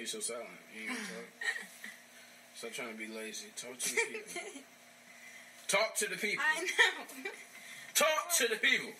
You 0.00 0.06
so 0.06 0.20
silent? 0.20 0.48
You 0.74 0.88
ain't 0.88 0.98
talk. 0.98 1.28
Stop 2.54 2.72
trying 2.72 2.92
to 2.92 2.98
be 2.98 3.06
lazy. 3.06 3.48
Talk 3.54 3.78
to 3.78 3.90
the 3.94 4.00
people. 4.00 4.42
Talk 5.68 5.94
to 5.96 6.06
the 6.08 6.16
people. 6.16 6.42
I 6.56 6.62
know. 6.62 7.30
Talk 7.94 8.34
to 8.38 8.48
the 8.48 8.56
people. 8.56 8.90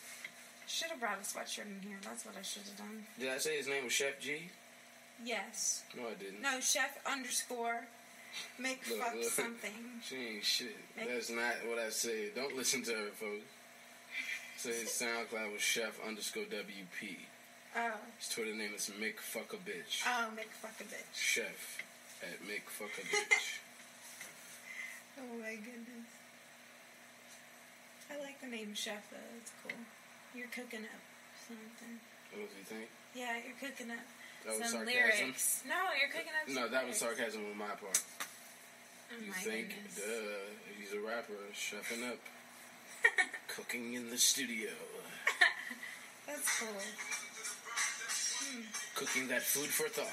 Should 0.66 0.90
have 0.90 1.00
brought 1.00 1.16
a 1.18 1.22
sweatshirt 1.24 1.66
in 1.66 1.80
here. 1.82 1.96
That's 2.04 2.24
what 2.26 2.34
I 2.38 2.42
should 2.42 2.62
have 2.62 2.76
done. 2.76 3.04
Did 3.18 3.30
I 3.30 3.38
say 3.38 3.56
his 3.56 3.66
name 3.66 3.84
was 3.84 3.92
Chef 3.94 4.20
G? 4.20 4.50
Yes. 5.24 5.82
No, 5.96 6.08
I 6.08 6.14
didn't. 6.14 6.42
No, 6.42 6.60
chef 6.60 6.98
underscore 7.10 7.84
make 8.58 8.82
Look, 8.88 8.98
fuck 9.00 9.14
look. 9.14 9.24
something. 9.24 9.70
She 10.06 10.16
ain't 10.16 10.44
shit. 10.44 10.76
Make- 10.96 11.08
That's 11.08 11.30
not 11.30 11.54
what 11.68 11.78
I 11.78 11.88
said. 11.90 12.34
Don't 12.36 12.56
listen 12.56 12.82
to 12.84 12.92
her, 12.92 13.08
folks. 13.18 13.42
Say 14.58 14.70
his 14.80 14.88
SoundCloud 15.02 15.52
was 15.52 15.60
Chef 15.62 15.98
underscore 16.06 16.44
WP. 16.44 17.16
Oh. 17.76 17.92
His 18.18 18.28
Twitter 18.28 18.54
name 18.54 18.72
is 18.74 18.90
Mick 19.00 19.18
Fuck 19.20 19.52
a 19.52 19.56
Bitch. 19.56 20.02
Oh, 20.06 20.28
make 20.34 20.50
fuck 20.50 20.74
a 20.80 20.84
bitch. 20.84 21.14
Chef 21.14 21.78
at 22.22 22.42
Mick 22.46 22.68
Fuck 22.68 22.90
a 22.98 23.02
Bitch. 23.02 23.58
Oh 25.18 25.36
my 25.38 25.52
goodness. 25.56 26.08
I 28.10 28.16
like 28.24 28.40
the 28.40 28.46
name 28.46 28.72
chef 28.74 29.04
though. 29.10 29.18
It's 29.36 29.52
cool. 29.62 29.76
You're 30.34 30.48
cooking 30.48 30.80
up 30.88 31.02
something. 31.46 32.00
what 32.32 32.48
do 32.48 32.56
you 32.56 32.64
think? 32.64 32.88
Yeah, 33.14 33.36
you're 33.44 33.58
cooking 33.60 33.90
up 33.90 34.00
That 34.46 34.56
was 34.58 34.70
some 34.70 34.80
sarcasm. 34.86 34.86
lyrics. 35.20 35.62
No, 35.68 35.76
you're 36.00 36.08
cooking 36.08 36.32
up. 36.40 36.48
No, 36.48 36.68
that 36.72 36.86
was 36.86 36.96
sarcasm 36.96 37.42
on 37.52 37.58
my 37.58 37.66
part. 37.76 38.00
Oh 39.12 39.20
You 39.20 39.28
my 39.28 39.36
think, 39.44 39.68
goodness. 39.76 39.96
duh, 39.96 40.56
he's 40.80 40.92
a 40.94 41.00
rapper, 41.04 41.36
chefing 41.52 42.08
up, 42.08 42.20
cooking 43.48 43.92
in 43.94 44.08
the 44.08 44.16
studio, 44.16 44.70
That's 46.26 46.60
cool. 46.60 46.68
Cooking 49.00 49.28
that 49.32 49.40
food 49.40 49.72
for 49.72 49.88
thought. 49.88 50.04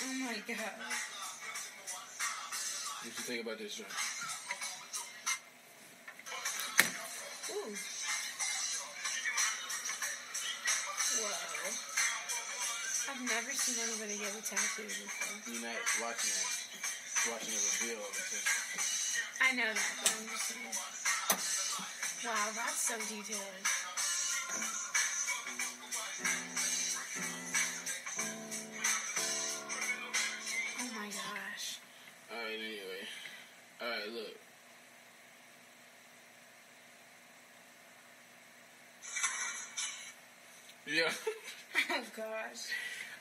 Oh 0.00 0.16
my 0.24 0.32
god. 0.48 0.56
What 3.04 3.04
do 3.04 3.12
you 3.12 3.20
think 3.28 3.44
about 3.44 3.60
this 3.60 3.76
joint? 3.76 3.92
Ooh. 7.52 7.76
Whoa. 11.20 11.36
I've 13.12 13.20
never 13.28 13.52
seen 13.52 13.76
anybody 13.84 14.16
get 14.16 14.32
a 14.32 14.40
tattoo 14.40 14.88
before. 14.88 15.44
You're 15.44 15.60
not 15.60 15.84
watching 16.00 16.32
it. 16.32 16.48
Watching 17.28 17.52
a 17.52 17.60
reveal 17.60 18.00
of 18.08 18.08
it. 18.08 18.40
I 19.44 19.52
know 19.52 19.68
that, 19.68 19.92
but 20.00 20.08
I'm 20.16 20.24
just 20.32 20.48
saying. 20.48 20.72
Wow, 22.24 22.56
that's 22.56 22.88
so 22.88 22.96
detailed. 23.04 24.83
Oh 41.90 42.02
gosh. 42.16 42.68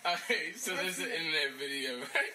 Alright, 0.06 0.58
so 0.58 0.75
there's 0.75 0.99
an 0.99 1.06
internet 1.06 1.53
video, 1.60 1.97
right? 1.99 2.34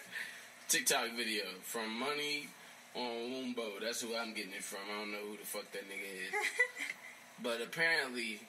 TikTok 0.69 1.09
video 1.17 1.45
from 1.63 1.99
Money 1.99 2.49
on 2.95 3.03
Wumbo. 3.31 3.81
That's 3.83 4.01
who 4.01 4.17
I'm 4.17 4.33
getting 4.35 4.53
it 4.53 4.63
from. 4.65 4.81
I 4.95 5.01
don't 5.01 5.13
know 5.13 5.19
who 5.31 5.37
the 5.37 5.45
fuck 5.45 5.71
that 5.73 5.83
nigga 5.85 6.27
is. 6.29 6.33
But 7.41 7.61
apparently, 7.63 8.41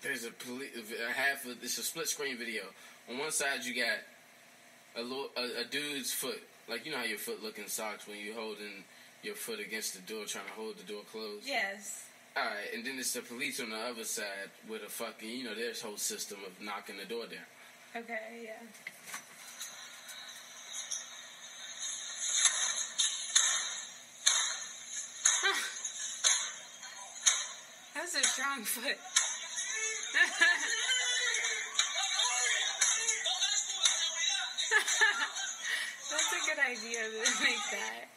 there's 0.00 0.24
a, 0.24 0.30
poli- 0.30 0.70
a 0.74 1.12
half 1.12 1.44
of 1.44 1.62
it's 1.62 1.76
a 1.76 1.82
split 1.82 2.08
screen 2.08 2.38
video. 2.38 2.62
On 3.10 3.18
one 3.18 3.30
side, 3.30 3.62
you 3.64 3.74
got 3.74 3.98
a, 4.96 5.02
little, 5.02 5.28
a, 5.36 5.60
a 5.60 5.64
dude's 5.70 6.12
foot, 6.12 6.40
like 6.66 6.86
you 6.86 6.92
know 6.92 6.96
how 6.98 7.04
your 7.04 7.18
foot 7.18 7.42
look 7.42 7.58
in 7.58 7.66
socks 7.68 8.08
when 8.08 8.16
you're 8.24 8.34
holding 8.34 8.84
your 9.22 9.34
foot 9.34 9.60
against 9.60 9.92
the 9.94 10.00
door, 10.12 10.24
trying 10.24 10.46
to 10.46 10.52
hold 10.52 10.78
the 10.78 10.90
door 10.90 11.02
closed. 11.12 11.46
yes. 11.46 12.04
All 12.36 12.42
right, 12.42 12.74
and 12.74 12.84
then 12.84 12.98
it's 12.98 13.12
the 13.12 13.20
police 13.20 13.60
on 13.60 13.70
the 13.70 13.76
other 13.76 14.02
side 14.02 14.50
with 14.68 14.82
a 14.82 14.88
fucking, 14.88 15.28
you 15.28 15.44
know, 15.44 15.54
their 15.54 15.72
whole 15.80 15.96
system 15.96 16.38
of 16.44 16.60
knocking 16.60 16.96
the 16.96 17.04
door 17.04 17.26
down. 17.26 17.38
Okay, 17.94 18.18
yeah. 18.42 18.54
That's 27.94 28.16
a 28.16 28.22
strong 28.24 28.64
foot. 28.64 28.82
That's 36.10 36.32
a 36.32 36.40
good 36.50 36.58
idea 36.58 36.98
to 36.98 37.44
make 37.44 37.62
that. 37.70 38.08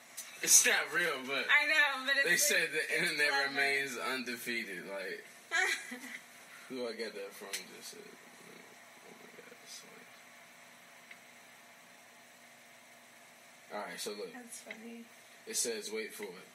It's 0.43 0.65
not 0.65 0.75
real, 0.93 1.17
but 1.25 1.45
I 1.49 1.65
know, 1.67 2.05
but 2.05 2.13
it's 2.17 2.29
they 2.29 2.37
said 2.55 2.69
the 2.71 2.85
internet 3.03 3.29
clever. 3.29 3.49
remains 3.49 3.97
undefeated. 3.97 4.83
Like, 4.89 5.23
who 6.69 6.87
I 6.87 6.93
get 6.93 7.13
that 7.15 7.33
from? 7.33 7.47
Just 7.75 7.91
said, 7.91 7.99
oh 8.05 9.13
my 9.19 9.29
god. 9.35 9.55
it's 9.63 9.81
like- 13.71 13.79
All 13.81 13.85
right, 13.89 13.99
so 13.99 14.11
look, 14.11 14.31
That's 14.33 14.59
funny. 14.59 15.03
it 15.47 15.57
says, 15.57 15.89
wait 15.91 16.13
for 16.13 16.23
it. 16.23 16.47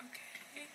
Okay. 0.00 0.66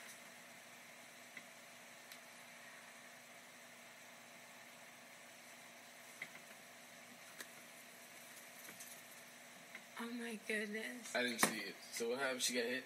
Oh 10.02 10.10
my 10.20 10.33
goodness. 10.48 11.14
I 11.16 11.24
didn't 11.24 11.42
see 11.42 11.62
it. 11.68 11.76
So 11.92 12.10
what 12.10 12.20
happened? 12.20 12.42
She 12.42 12.54
got 12.54 12.66
hit. 12.66 12.84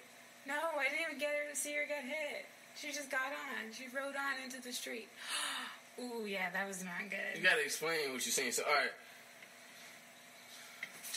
No, 0.47 0.55
I 0.55 0.83
didn't 0.89 1.03
even 1.07 1.19
get 1.19 1.29
her 1.29 1.49
to 1.51 1.57
see 1.57 1.73
her 1.73 1.85
get 1.87 2.03
hit. 2.03 2.45
She 2.75 2.87
just 2.93 3.09
got 3.09 3.33
on. 3.33 3.73
She 3.73 3.85
rode 3.89 4.15
on 4.15 4.37
into 4.43 4.61
the 4.61 4.71
street. 4.71 5.09
Ooh, 5.99 6.25
yeah, 6.25 6.49
that 6.53 6.67
was 6.67 6.83
not 6.83 7.09
good. 7.09 7.35
You 7.35 7.41
gotta 7.41 7.63
explain 7.63 8.13
what 8.13 8.21
you're 8.21 8.31
saying. 8.35 8.51
So, 8.53 8.63
all 8.63 8.73
right, 8.73 8.93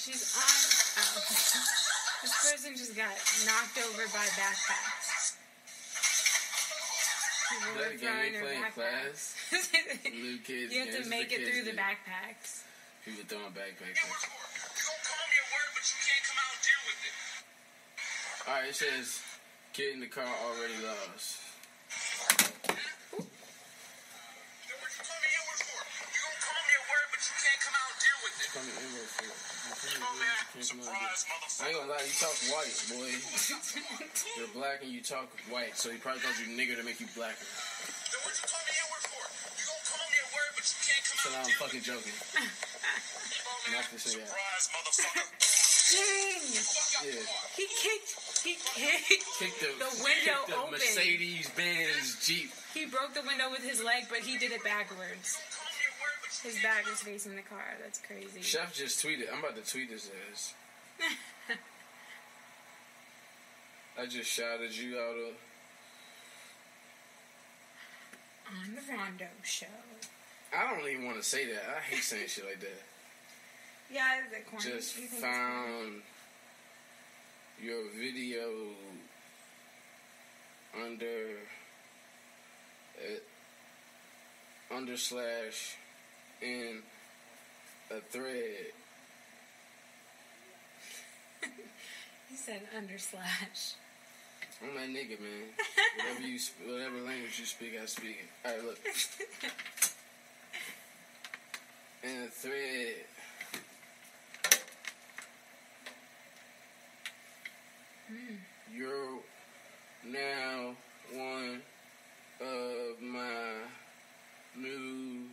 She's 0.01 0.33
on. 0.33 0.49
Oh. 0.97 1.21
this 2.25 2.33
person 2.41 2.73
just 2.73 2.97
got 2.97 3.13
knocked 3.45 3.77
over 3.85 4.09
by 4.17 4.25
backpacks. 4.33 5.37
People 7.53 7.77
That 7.77 7.93
were 7.93 7.99
throwing 8.01 8.33
they 8.33 8.39
her 8.39 8.45
playing 8.47 8.65
backpacks. 8.65 9.37
little 10.09 10.41
kids. 10.41 10.73
you 10.73 10.81
have 10.81 11.05
to 11.05 11.11
make 11.11 11.33
it 11.33 11.45
through 11.45 11.65
the 11.69 11.77
backpacks. 11.77 12.65
People 13.05 13.29
throwing 13.29 13.53
backpacks. 13.53 14.01
You 18.51 18.67
it 18.67 18.75
says 18.75 19.23
call 19.23 20.19
me 25.23 26.75
a 26.75 26.83
word, 26.91 27.07
but 27.15 27.23
you 27.23 27.35
can't 27.39 27.61
come 27.63 27.79
out 27.79 27.95
and 27.95 28.03
deal 28.03 28.19
with 28.27 28.35
it. 28.43 28.51
Come 28.51 28.67
in 28.67 28.75
English 28.91 29.15
for 29.15 29.31
it. 29.31 29.39
Come 29.71 30.03
on, 30.03 30.19
man. 30.19 30.35
Surprise, 30.67 31.31
I 31.63 31.71
ain't 31.71 31.79
gonna 31.79 31.95
lie, 31.95 32.03
you 32.03 32.11
talk 32.19 32.35
white, 32.51 32.75
boy. 32.91 33.15
You're 34.35 34.51
black 34.51 34.83
and 34.83 34.91
you 34.91 34.99
talk 34.99 35.31
white, 35.47 35.79
so 35.79 35.95
he 35.95 36.03
probably 36.03 36.19
called 36.27 36.35
you 36.43 36.51
nigger 36.51 36.75
to 36.75 36.83
make 36.83 36.99
you 36.99 37.07
blacker. 37.15 37.39
Then 37.39 38.19
what 38.27 38.35
you 38.35 38.51
call 38.51 38.67
me 38.67 38.75
N-word 38.83 39.07
for? 39.15 39.31
You 39.31 39.63
gonna 39.63 39.87
call 39.95 40.03
me 40.11 40.19
a 40.19 40.29
word, 40.35 40.51
but 40.59 40.67
you 40.67 40.75
can't 40.91 41.07
come 41.07 41.23
So 41.23 41.31
out 41.31 41.39
now 41.39 41.39
and 41.39 41.47
I'm 41.47 41.55
deal 41.55 41.55
with 41.55 41.71
fucking 41.71 41.87
joking. 41.87 42.19
it. 42.19 42.27
Come 42.35 43.47
on, 43.47 43.63
man. 43.63 43.79
Not 43.79 43.87
to 43.95 43.99
say 44.03 44.19
that. 44.19 44.27
Surprise, 44.27 44.67
motherfucker. 44.75 45.39
Dang! 45.91 46.47
Yeah. 47.03 47.23
He 47.57 47.67
kicked. 47.67 48.30
He 48.45 48.55
kicked. 48.55 49.25
Kick 49.39 49.59
the, 49.61 49.67
The 49.79 49.91
window 50.03 50.41
kick 50.47 50.55
the 50.55 50.57
open. 50.57 50.71
Mercedes 50.73 51.51
Benz 51.51 52.25
Jeep. 52.25 52.51
He 52.75 52.87
broke 52.87 53.15
the 53.15 53.23
window 53.27 53.51
with 53.51 53.63
his 53.63 53.83
leg, 53.83 54.05
but 54.09 54.19
he 54.19 54.39
did 54.39 54.53
it 54.53 54.63
backwards. 54.65 55.39
Call 55.53 55.67
me 55.67 55.85
a 55.85 55.93
word, 56.01 56.19
but 56.23 56.45
you 56.45 56.51
His 56.51 56.63
back 56.63 56.87
was 56.89 57.01
facing 57.01 57.37
the 57.37 57.43
car. 57.43 57.77
That's 57.83 57.99
crazy. 58.01 58.41
Chef 58.43 58.73
just 58.75 59.05
tweeted. 59.05 59.33
I'm 59.33 59.41
about 59.41 59.57
to 59.63 59.71
tweet 59.71 59.91
his 59.91 60.11
ass. 60.31 60.55
I 64.01 64.07
just 64.07 64.31
shouted 64.31 64.75
you 64.77 64.97
out 64.99 65.17
of. 65.17 65.35
On 68.51 68.75
the 68.75 68.81
Rondo 68.93 69.27
Show. 69.43 69.67
I 70.57 70.75
don't 70.75 70.89
even 70.89 71.05
want 71.07 71.19
to 71.19 71.23
say 71.23 71.47
that. 71.47 71.63
I 71.77 71.81
hate 71.81 72.03
saying 72.03 72.27
shit 72.29 72.45
like 72.47 72.61
that. 72.61 72.69
Yeah, 73.93 74.21
the 74.31 74.49
corner. 74.49 74.77
Just 74.77 74.97
you 74.97 75.09
think 75.09 75.15
it's 75.15 75.21
corny? 75.21 75.35
found 75.35 76.03
your 77.63 77.83
video 77.99 78.49
under 80.83 81.37
uh, 82.99 84.75
under 84.75 84.97
slash 84.97 85.77
in 86.41 86.83
a 87.91 88.01
thread. 88.11 88.73
He 92.31 92.37
said 92.37 92.63
under 92.77 92.97
slash. 92.97 93.75
I'm 94.63 94.75
that 94.77 94.89
nigga, 94.89 95.19
man. 95.21 95.49
Whatever 95.97 96.27
you, 96.29 96.39
sp- 96.39 96.63
whatever 96.65 96.97
language 96.99 97.39
you 97.41 97.45
speak, 97.45 97.73
I 97.83 97.87
speak 97.87 98.19
it. 98.23 98.49
All 98.49 98.53
right, 98.55 98.65
look. 98.65 98.79
In 102.05 102.23
a 102.23 102.29
thread. 102.29 103.05
You're 108.75 109.21
now 110.05 110.75
one 111.13 111.63
of 112.41 113.01
my 113.01 113.53
new 114.57 115.27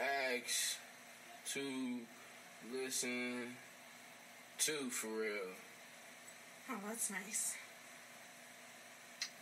acts 0.00 0.78
to 1.52 2.00
listen 2.72 3.54
to 4.58 4.72
for 4.90 5.08
real. 5.08 5.54
Oh, 6.70 6.78
that's 6.86 7.10
nice. 7.10 7.54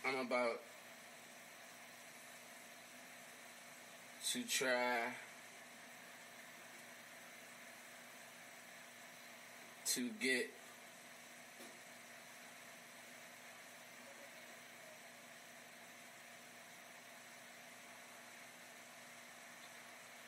I'm 0.05 0.25
about 0.25 0.61
to 4.31 4.43
try 4.43 5.13
to 9.85 10.09
get 10.19 10.49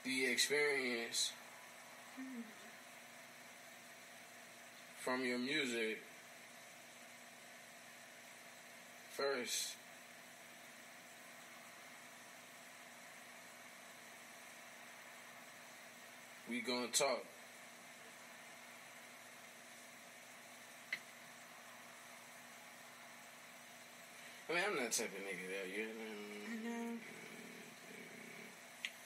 the 0.03 0.25
experience 0.25 1.31
from 4.99 5.23
your 5.23 5.37
music 5.37 5.99
first. 9.11 9.75
We 16.49 16.59
gonna 16.61 16.87
talk. 16.87 17.23
I 24.49 24.53
mean, 24.53 24.63
I'm 24.69 24.75
that 24.75 24.91
type 24.91 25.07
of 25.07 25.13
nigga 25.23 25.47
that 25.49 25.67
you 25.75 25.87
I 26.51 26.55
know. 26.67 26.97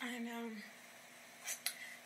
I 0.01 0.19
know. 0.19 0.49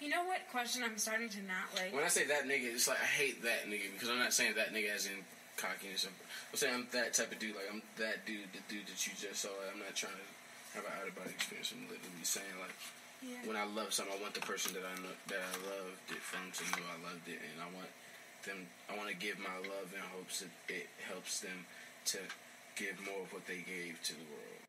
You 0.01 0.09
know 0.09 0.25
what 0.25 0.41
question 0.49 0.81
I'm 0.81 0.97
starting 0.97 1.29
to 1.29 1.41
not 1.45 1.69
like? 1.77 1.93
When 1.93 2.01
I 2.01 2.09
say 2.09 2.25
that 2.25 2.49
nigga, 2.49 2.73
it's 2.73 2.89
like 2.89 2.97
I 2.97 3.05
hate 3.05 3.45
that 3.45 3.69
nigga 3.69 3.93
because 3.93 4.09
I'm 4.09 4.17
not 4.17 4.33
saying 4.33 4.57
that 4.57 4.73
nigga 4.73 4.89
as 4.89 5.05
in 5.05 5.21
cockiness. 5.61 6.09
Or 6.09 6.09
something. 6.09 6.25
I'm 6.49 6.57
saying 6.57 6.73
I'm 6.73 6.87
that 6.97 7.13
type 7.13 7.29
of 7.29 7.37
dude. 7.37 7.53
Like 7.53 7.69
I'm 7.69 7.85
that 8.01 8.25
dude, 8.25 8.49
the 8.49 8.65
dude 8.65 8.89
that 8.89 8.97
you 9.05 9.13
just 9.13 9.45
saw. 9.45 9.53
Like, 9.61 9.69
I'm 9.69 9.77
not 9.85 9.93
trying 9.93 10.17
to 10.17 10.27
have 10.73 10.89
an 10.89 10.93
out 10.97 11.05
of 11.05 11.13
body 11.13 11.29
experience. 11.37 11.69
I'm 11.69 11.85
literally 11.85 12.25
saying 12.25 12.49
like 12.57 12.73
Yeah. 13.21 13.45
when 13.45 13.53
I 13.53 13.69
love 13.69 13.93
something, 13.93 14.09
I 14.09 14.17
want 14.17 14.33
the 14.33 14.41
person 14.41 14.73
that 14.73 14.81
I 14.81 14.95
know 15.05 15.13
that 15.29 15.37
I 15.37 15.53
loved 15.69 16.09
it 16.09 16.23
from 16.25 16.49
to 16.49 16.63
know 16.73 16.81
I 16.89 16.97
loved 17.05 17.29
it, 17.29 17.37
and 17.37 17.61
I 17.61 17.69
want 17.69 17.93
them. 18.41 18.65
I 18.89 18.97
want 18.97 19.13
to 19.13 19.17
give 19.21 19.37
my 19.37 19.53
love 19.69 19.93
in 19.93 20.01
hopes 20.17 20.41
that 20.41 20.49
it 20.65 20.89
helps 21.05 21.45
them 21.45 21.69
to 22.17 22.17
give 22.73 22.97
more 23.05 23.21
of 23.21 23.29
what 23.29 23.45
they 23.45 23.61
gave 23.61 24.01
to 24.09 24.17
the 24.17 24.25
world. 24.33 24.65